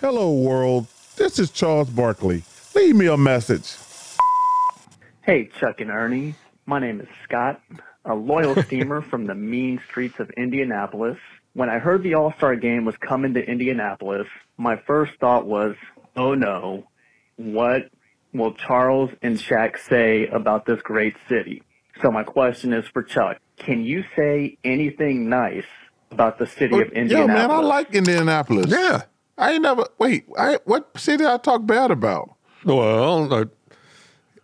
[0.00, 0.86] Hello, world.
[1.16, 2.42] This is Charles Barkley.
[2.74, 3.76] Leave me a message.
[5.22, 6.34] Hey, Chuck and Ernie.
[6.66, 7.60] My name is Scott,
[8.04, 11.18] a loyal steamer from the mean streets of Indianapolis.
[11.54, 15.76] When I heard the All Star game was coming to Indianapolis, my first thought was,
[16.16, 16.84] oh no,
[17.36, 17.90] what
[18.32, 21.62] will Charles and Shaq say about this great city?
[22.00, 23.38] So my question is for Chuck.
[23.58, 25.66] Can you say anything nice
[26.10, 27.10] about the city of Indianapolis?
[27.10, 27.48] Yeah, Indianapolis?
[27.48, 28.66] man, I like Indianapolis.
[28.70, 29.02] Yeah.
[29.38, 30.24] I ain't never wait.
[30.38, 32.34] I what city I talk bad about?
[32.64, 33.44] Well, uh,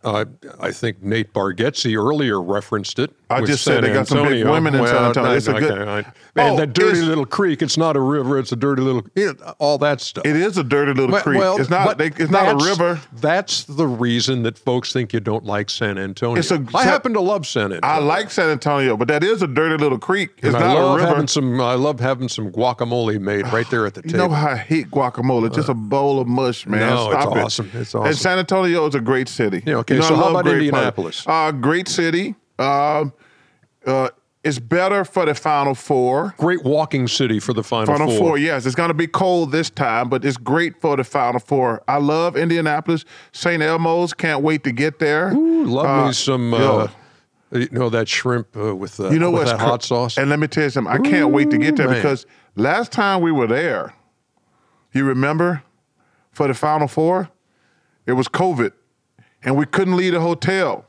[0.04, 0.24] uh,
[0.60, 3.14] I think Nate Bargatze earlier referenced it.
[3.30, 5.32] I just said San they got some big women in San Antonio.
[5.32, 6.02] It's a good- I-
[6.34, 7.60] man, Oh, that dirty little creek.
[7.62, 8.38] It's not a river.
[8.38, 9.04] It's a dirty little.
[9.16, 10.24] know, all that stuff.
[10.24, 11.38] It is a dirty little Well- creek.
[11.38, 11.98] well, it's not.
[11.98, 13.00] They, it's not a river.
[13.20, 16.38] That's the reason that folks think you don't like San Antonio.
[16.38, 17.80] It's a- I happen to love San Antonio.
[17.82, 20.30] I like San Antonio, but that is a dirty little creek.
[20.38, 21.08] It's And I not a love river.
[21.08, 21.60] having some.
[21.60, 24.12] I love having some guacamole made right there at the table.
[24.12, 25.46] You know how I hate guacamole.
[25.48, 26.80] It's just a bowl of mush, man.
[26.80, 27.42] no, it's Stop it.
[27.44, 27.70] awesome.
[27.74, 28.16] It's And.
[28.16, 29.62] San Antonio is a great city.
[29.66, 31.24] Yeah, okay, You know, so I how love about Indianapolis?
[31.26, 32.34] Uh, great city.
[32.58, 33.12] Um,
[33.86, 34.08] uh,
[34.44, 36.34] it's better for the Final Four.
[36.38, 38.18] Great walking city for the Final, Final Four.
[38.18, 38.38] Four.
[38.38, 38.66] yes.
[38.66, 41.82] It's going to be cold this time, but it's great for the Final Four.
[41.88, 43.04] I love Indianapolis.
[43.32, 43.62] St.
[43.62, 45.32] Elmo's, can't wait to get there.
[45.34, 46.54] Ooh, love Uh, me some.
[46.54, 46.88] Uh,
[47.50, 50.18] you know that shrimp uh, with uh, You know with that cr- hot sauce.
[50.18, 50.92] And let me tell you something.
[50.92, 51.96] I can't wait to get there man.
[51.96, 53.94] because last time we were there,
[54.92, 55.62] you remember,
[56.30, 57.30] for the Final Four,
[58.06, 58.72] it was COVID,
[59.42, 60.84] and we couldn't leave the hotel.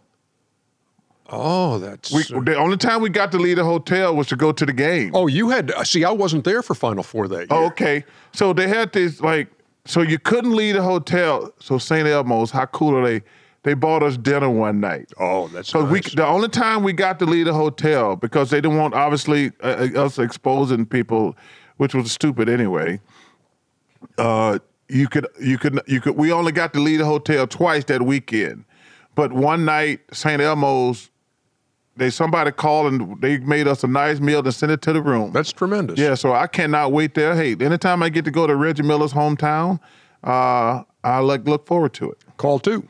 [1.29, 2.11] Oh, that's.
[2.11, 4.73] We, the only time we got to leave the hotel was to go to the
[4.73, 5.11] game.
[5.13, 5.71] oh, you had.
[5.85, 7.47] See, I wasn't there for Final Four that year.
[7.49, 8.03] Oh, okay.
[8.33, 9.47] So they had this like,
[9.85, 11.51] so you couldn't leave the hotel.
[11.59, 12.07] So St.
[12.07, 13.23] Elmo's, how cool are they?
[13.63, 15.11] They bought us dinner one night.
[15.17, 18.61] Oh, that's So we the only time we got to leave the hotel because they
[18.61, 21.35] didn't want obviously uh, uh, us exposing people,
[21.75, 23.01] which was stupid anyway.
[24.17, 27.83] Uh, you could you could you could we only got to leave the hotel twice
[27.85, 28.63] that weekend,
[29.13, 30.41] but one night St.
[30.41, 31.08] Elmo's,
[31.99, 35.01] they somebody called and they made us a nice meal and sent it to the
[35.01, 35.31] room.
[35.31, 35.99] That's tremendous.
[35.99, 37.35] Yeah, so I cannot wait there.
[37.35, 39.79] Hey, anytime I get to go to Reggie Miller's hometown,
[40.23, 42.17] uh, I like look forward to it.
[42.37, 42.87] Call two.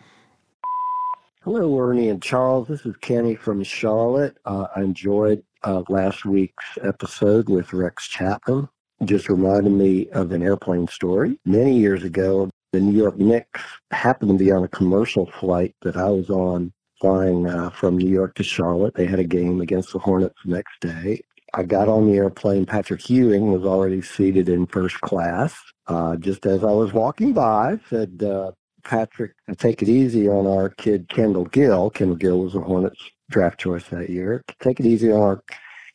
[1.43, 2.67] Hello, Ernie and Charles.
[2.67, 4.37] This is Kenny from Charlotte.
[4.45, 8.67] Uh, I enjoyed uh, last week's episode with Rex Chapman.
[9.05, 11.39] Just reminded me of an airplane story.
[11.45, 15.95] Many years ago, the New York Knicks happened to be on a commercial flight that
[15.97, 18.95] I was on flying uh, from New York to Charlotte.
[18.95, 21.21] They had a game against the Hornets the next day.
[21.53, 22.65] I got on the airplane.
[22.65, 25.55] Patrick Ewing was already seated in first class.
[25.87, 28.51] Uh, just as I was walking by, said, uh,
[28.83, 31.89] Patrick, take it easy on our kid Kendall Gill.
[31.89, 34.43] Kendall Gill was a Hornets draft choice that year.
[34.61, 35.43] Take it easy on our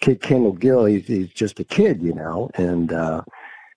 [0.00, 0.84] kid Kendall Gill.
[0.84, 2.50] He's, he's just a kid, you know.
[2.54, 3.22] And uh,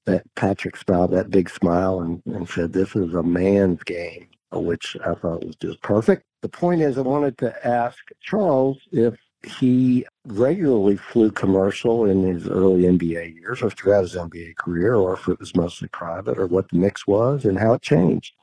[0.06, 4.98] that Patrick smiled that big smile and, and said, "This is a man's game," which
[5.02, 6.24] I thought was just perfect.
[6.42, 12.48] The point is, I wanted to ask Charles if he regularly flew commercial in his
[12.48, 16.48] early NBA years or throughout his NBA career, or if it was mostly private, or
[16.48, 18.34] what the mix was and how it changed.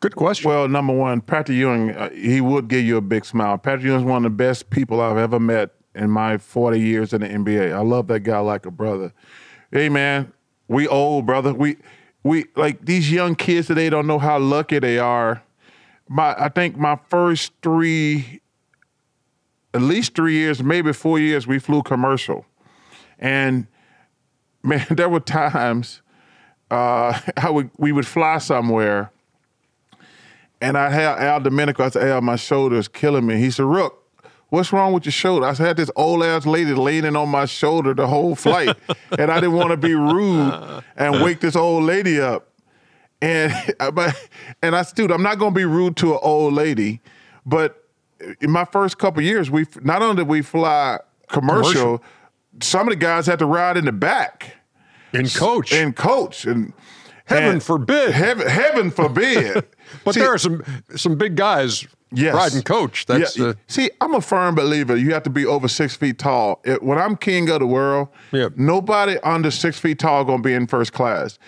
[0.00, 0.50] Good question.
[0.50, 3.58] Well, number one, Patrick Ewing, uh, he would give you a big smile.
[3.58, 7.12] Patrick Ewing is one of the best people I've ever met in my 40 years
[7.12, 7.72] in the NBA.
[7.72, 9.12] I love that guy like a brother.
[9.72, 10.32] Hey, man,
[10.68, 11.54] we old, brother.
[11.54, 11.76] We,
[12.22, 15.42] we like these young kids today don't know how lucky they are.
[16.08, 18.40] My, I think my first three,
[19.74, 22.46] at least three years, maybe four years, we flew commercial,
[23.18, 23.66] and
[24.62, 26.02] man, there were times
[26.70, 29.10] uh, I would we would fly somewhere
[30.60, 31.84] and I had Al Domenico.
[31.84, 33.36] I said, Al, my shoulder is killing me.
[33.38, 34.02] He said, Rook,
[34.48, 35.46] what's wrong with your shoulder?
[35.46, 38.76] I had this old ass lady leaning on my shoulder the whole flight.
[39.18, 42.48] and I didn't want to be rude and wake this old lady up.
[43.22, 43.52] And
[43.94, 44.14] but
[44.62, 47.00] and I dude, I'm not gonna be rude to an old lady,
[47.44, 47.82] but
[48.40, 50.98] in my first couple years, we not only did we fly
[51.28, 52.04] commercial, Commercial.
[52.62, 54.56] some of the guys had to ride in the back
[55.12, 55.72] in coach.
[55.72, 56.72] and coach and
[57.26, 58.12] Heaven and- forbid.
[58.12, 59.66] heaven, heaven forbid.
[60.04, 60.62] but See, there are some
[60.94, 62.34] some big guys Yes.
[62.36, 63.04] riding coach.
[63.06, 63.46] That's yeah.
[63.48, 64.94] uh, See, I'm a firm believer.
[64.96, 66.60] You have to be over six feet tall.
[66.64, 68.08] It- when I'm king of the world,
[68.56, 71.38] nobody under six feet tall gonna be in first class,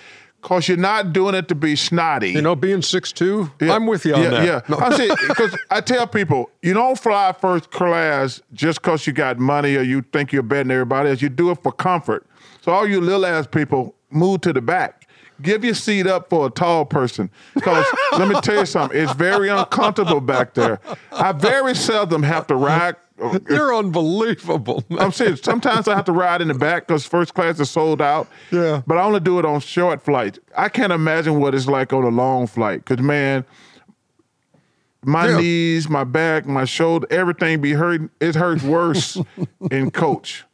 [0.42, 2.30] cause you're not doing it to be snotty.
[2.30, 3.50] you know being six two.
[3.60, 4.46] Yeah, I'm with you on yeah, that.
[4.46, 4.76] Yeah, No.
[4.76, 9.38] I'm saying because I tell people you don't fly first class just because you got
[9.38, 11.22] money or you think you're better than everybody else.
[11.22, 12.26] You do it for comfort.
[12.62, 15.08] So all you little ass people move to the back.
[15.40, 17.30] Give your seat up for a tall person.
[17.54, 17.86] Because
[18.18, 20.80] let me tell you something, it's very uncomfortable back there.
[21.12, 22.96] I very seldom have to ride.
[23.20, 24.84] Oh, You're unbelievable.
[24.88, 25.00] man.
[25.00, 28.00] I'm saying sometimes I have to ride in the back because first class is sold
[28.00, 28.28] out.
[28.52, 28.82] Yeah.
[28.86, 30.38] But I only do it on short flights.
[30.56, 32.84] I can't imagine what it's like on a long flight.
[32.84, 33.44] Cause man,
[35.04, 35.38] my Yeah.
[35.38, 38.10] knees, my back, my shoulder, everything be hurting.
[38.20, 39.16] It hurts worse
[39.70, 40.44] in coach.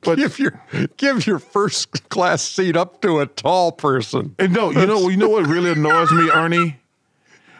[0.00, 0.58] But give your
[0.96, 4.34] give your first class seat up to a tall person.
[4.38, 6.78] and no, you know, you know what really annoys me, Ernie?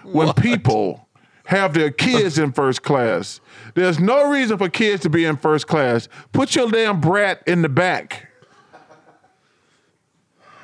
[0.05, 1.07] When people
[1.47, 3.41] have their kids in first class.
[3.75, 6.09] There's no reason for kids to be in first class.
[6.33, 8.29] Put your damn brat in the back.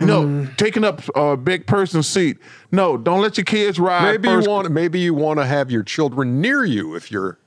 [0.03, 0.45] No, Hmm.
[0.57, 2.39] taking up a big person seat.
[2.73, 4.05] No, don't let your kids ride.
[4.23, 7.39] Maybe you want maybe you want to have your children near you if you're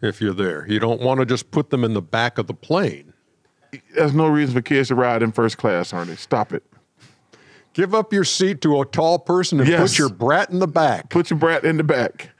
[0.00, 0.66] if you're there.
[0.66, 3.12] You don't want to just put them in the back of the plane.
[3.94, 6.16] There's no reason for kids to ride in first class, Ernie.
[6.16, 6.62] Stop it.
[7.74, 9.90] Give up your seat to a tall person and Yes.
[9.90, 11.10] put your brat in the back.
[11.10, 12.30] Put your brat in the back.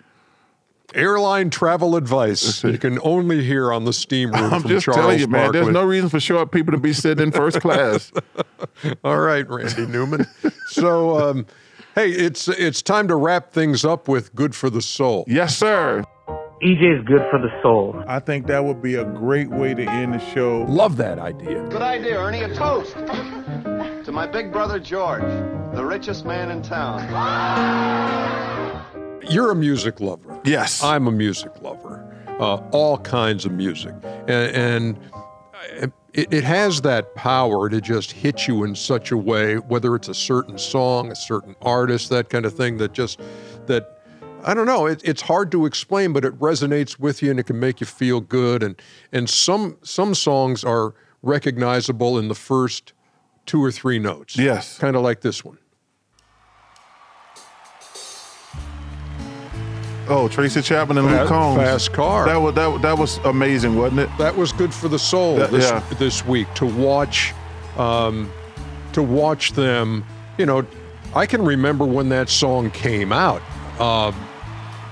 [0.95, 5.01] Airline travel advice you can only hear on the steam room I'm from just Charles
[5.01, 5.53] telling you, man.
[5.53, 8.12] There's no reason for short people to be sitting in first class.
[9.05, 10.26] All right, Randy Newman.
[10.68, 11.47] So, um,
[11.95, 16.05] hey, it's it's time to wrap things up with "Good for the Soul." yes, sir.
[16.62, 18.05] EJ is good for the soul.
[18.07, 20.66] I think that would be a great way to end the show.
[20.68, 21.66] Love that idea.
[21.70, 22.43] Good idea, Ernie.
[22.43, 22.93] A toast
[24.05, 25.22] to my big brother George,
[25.74, 27.01] the richest man in town.
[29.29, 30.41] You're a music lover.
[30.45, 30.83] Yes.
[30.83, 32.07] I'm a music lover.
[32.27, 34.99] Uh, all kinds of music, and, and
[36.14, 40.09] it, it has that power to just hit you in such a way, whether it's
[40.09, 42.79] a certain song, a certain artist, that kind of thing.
[42.79, 43.21] That just
[43.66, 44.03] that
[44.45, 44.87] I don't know.
[44.87, 47.87] It, it's hard to explain, but it resonates with you and it can make you
[47.87, 48.62] feel good.
[48.62, 48.81] And
[49.12, 52.93] and some some songs are recognizable in the first
[53.47, 54.37] two or three notes.
[54.37, 54.79] Yes.
[54.79, 55.59] kind of like this one.
[60.11, 61.59] Oh, Tracy Chapman and Luke Combs.
[61.63, 62.27] Fast Car.
[62.27, 64.11] That was that, that was amazing, wasn't it?
[64.19, 65.81] that was good for the soul That- this, yeah.
[65.99, 67.33] this week to watch
[67.79, 68.31] um,
[68.93, 70.05] to watch them
[70.37, 70.67] you know
[71.15, 73.41] i can remember when that song came out
[73.81, 74.15] um,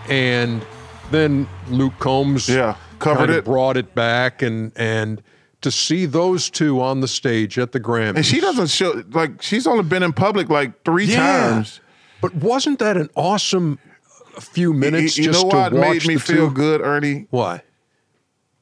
[0.09, 0.65] and
[1.11, 3.45] then luke combs Yeah, covered it.
[3.45, 5.21] brought it back and and
[5.63, 9.43] to see those two on the stage at the grammys And she doesn't show like
[9.43, 11.51] she's only been in public like three Yeah.
[11.51, 11.81] times.
[12.21, 13.81] but wasn't that an awesome
[14.41, 16.55] few minutes you just know to what watch made me feel two?
[16.55, 17.27] good, Ernie?
[17.31, 17.63] why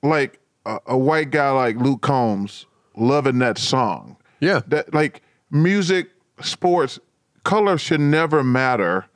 [0.02, 2.66] Like a, a white guy like Luke Combs
[2.96, 4.16] loving that song.
[4.40, 6.10] yeah That like music,
[6.42, 6.98] sports,
[7.44, 9.06] color should never matter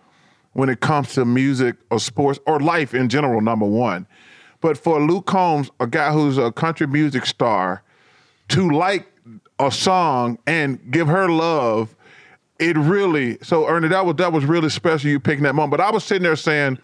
[0.52, 3.40] when it comes to music or sports or life in general.
[3.40, 4.06] Number one,
[4.60, 7.82] but for Luke Combs, a guy who's a country music star,
[8.48, 9.06] to like
[9.58, 11.94] a song and give her love,
[12.60, 13.38] it really.
[13.42, 15.10] So Ernie, that was that was really special.
[15.10, 16.78] You picking that moment, but I was sitting there saying,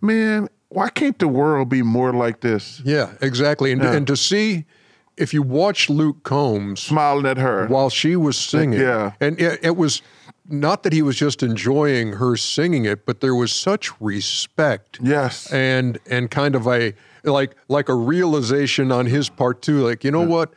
[0.00, 0.48] man.
[0.68, 2.82] Why can't the world be more like this?
[2.84, 3.92] yeah exactly and, Yeah.
[3.92, 4.64] and to see
[5.16, 7.68] if you watch luke combs Smiling at her.
[7.68, 8.80] while she was singing.
[8.80, 9.12] Yeah.
[9.20, 10.02] And it, it was
[10.48, 14.98] not that he was just enjoying her singing it, but there was such respect.
[15.00, 15.50] Yes.
[15.52, 20.10] And and kind of a like like a realization on his part too, like, you
[20.10, 20.52] know what?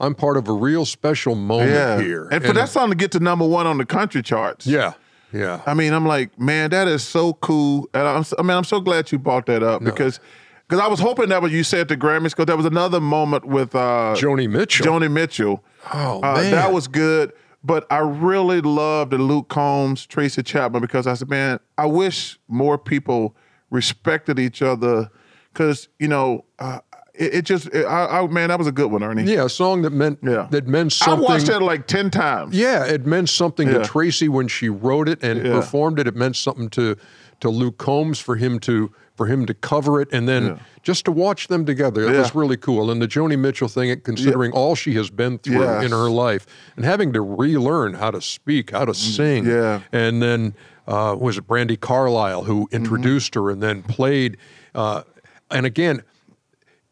[0.00, 2.00] I'm part of a real special moment yeah.
[2.00, 2.28] here.
[2.30, 4.66] And for that song to get to number one on the country charts.
[4.66, 4.92] Yeah.
[5.32, 5.60] Yeah.
[5.66, 7.88] I mean, I'm like, man, that is so cool.
[7.92, 10.20] And I'm, I mean, I'm so glad you brought that up because
[10.66, 13.44] because I was hoping that what you said the Grammys because there was another moment
[13.46, 14.86] with uh, Joni Mitchell.
[14.86, 15.64] Joni Mitchell.
[15.92, 16.50] Oh, Uh, man.
[16.52, 17.32] that was good.
[17.64, 22.38] But I really loved the Luke Combs, Tracy Chapman because I said, man, I wish
[22.46, 23.34] more people
[23.70, 25.10] respected each other
[25.52, 26.78] because you know uh,
[27.18, 29.24] it, it just it, I, I, man, that was a good one, Ernie.
[29.24, 30.46] yeah, a song that meant Yeah.
[30.50, 31.26] that meant something.
[31.26, 32.54] I watched that like ten times.
[32.56, 33.78] Yeah, it meant something Yeah.
[33.78, 35.52] to Tracy when she wrote it and Yeah.
[35.52, 36.06] performed it.
[36.06, 36.96] It meant something to
[37.40, 40.56] to Luke Combs for him to for him to cover it, and then Yeah.
[40.84, 42.02] just to watch them together.
[42.02, 42.88] It was really cool.
[42.88, 45.84] And the Joni Mitchell thing, considering all she has been through Yes.
[45.84, 46.46] in her life,
[46.76, 49.80] and having to relearn how to speak, how to sing, Mm, yeah.
[49.92, 50.54] and then
[50.86, 52.76] uh, was it Brandi Carlile who Mm-hmm.
[52.76, 54.36] introduced her, and then played,
[54.74, 55.02] uh,
[55.50, 56.02] and again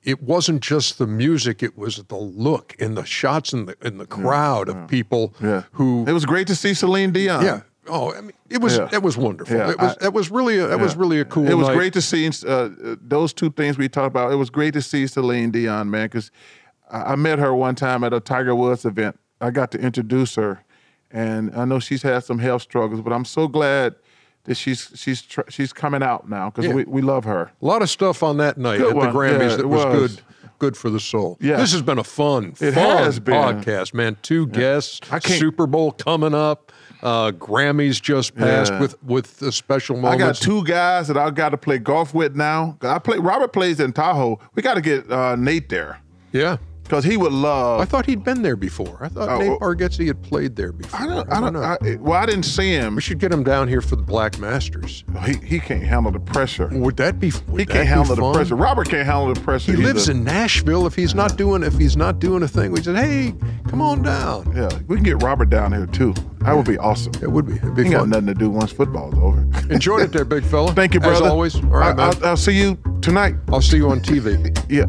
[0.06, 3.98] it wasn't just the music; it was the look and the shots in the in
[3.98, 5.64] the crowd of people Yeah.
[5.72, 6.04] who.
[6.08, 7.44] It was great to see Celine Dion.
[7.44, 7.60] yeah.
[7.88, 8.86] Oh, I mean, it was Yeah.
[8.86, 9.56] that was wonderful.
[9.56, 11.46] Yeah, it was I- that was really a, that was really a cool.
[11.48, 11.76] It was night.
[11.76, 12.68] great to see uh,
[13.00, 14.32] those two things we talked about.
[14.32, 16.30] It was great to see Celine Dion, man, because
[16.90, 19.18] I I met her one time at a Tiger Woods event.
[19.40, 20.64] I got to introduce her,
[21.10, 23.94] and I know she's had some health struggles, but I'm so glad
[24.54, 26.74] she's she's tr- she's coming out now because Yeah.
[26.74, 27.50] we, we love her.
[27.60, 29.18] A lot of stuff on that night Good at the.
[29.18, 29.94] Grammys Yeah, that was, was.
[30.16, 30.22] good,
[30.58, 31.36] good for the soul.
[31.40, 31.56] Yeah.
[31.56, 33.34] this has been a fun, It fun has been.
[33.34, 34.16] podcast, man.
[34.22, 36.72] Two guests, Super Bowl coming up,
[37.02, 38.80] uh, Grammys just passed Yeah.
[38.80, 40.22] with with the special moment.
[40.22, 42.78] I got two guys that I got to play golf with now.
[42.82, 43.18] I play.
[43.18, 44.38] Robert plays in Tahoe.
[44.54, 45.98] We got to get uh, Nate there
[46.32, 46.56] Yeah,
[46.86, 47.80] because he would love.
[47.80, 48.98] I thought he'd been there before.
[49.02, 49.58] I thought Oh, Nate oh.
[49.58, 51.00] Bargatze had played there before.
[51.00, 51.32] I don't.
[51.32, 51.52] I don't.
[51.52, 51.62] know.
[51.62, 52.94] I, well, I didn't see him.
[52.96, 55.04] we should get him down here for the Black Masters.
[55.24, 56.68] He he can't handle the pressure.
[56.72, 57.32] Would that be?
[57.48, 58.34] Would He that can't handle the fun?
[58.34, 58.56] pressure.
[58.56, 59.72] Robert can't handle the pressure.
[59.72, 59.88] He either.
[59.94, 60.86] lives in Nashville.
[60.86, 63.34] If he's not doing, if he's not doing a thing, we said, "Hey,
[63.68, 66.14] come on down." Yeah, we can get Robert down here too.
[66.40, 67.12] That would be awesome.
[67.20, 67.54] It would be.
[67.56, 69.40] It'd be He got nothing to do once football's over.
[69.70, 70.72] Enjoyed it there, big fella.
[70.72, 71.24] Thank you, brother.
[71.26, 71.56] As always.
[71.56, 72.14] All right, I, man.
[72.22, 73.34] I'll, I'll see you tonight.
[73.48, 74.56] I'll see you on TV.
[74.70, 74.84] Yeah.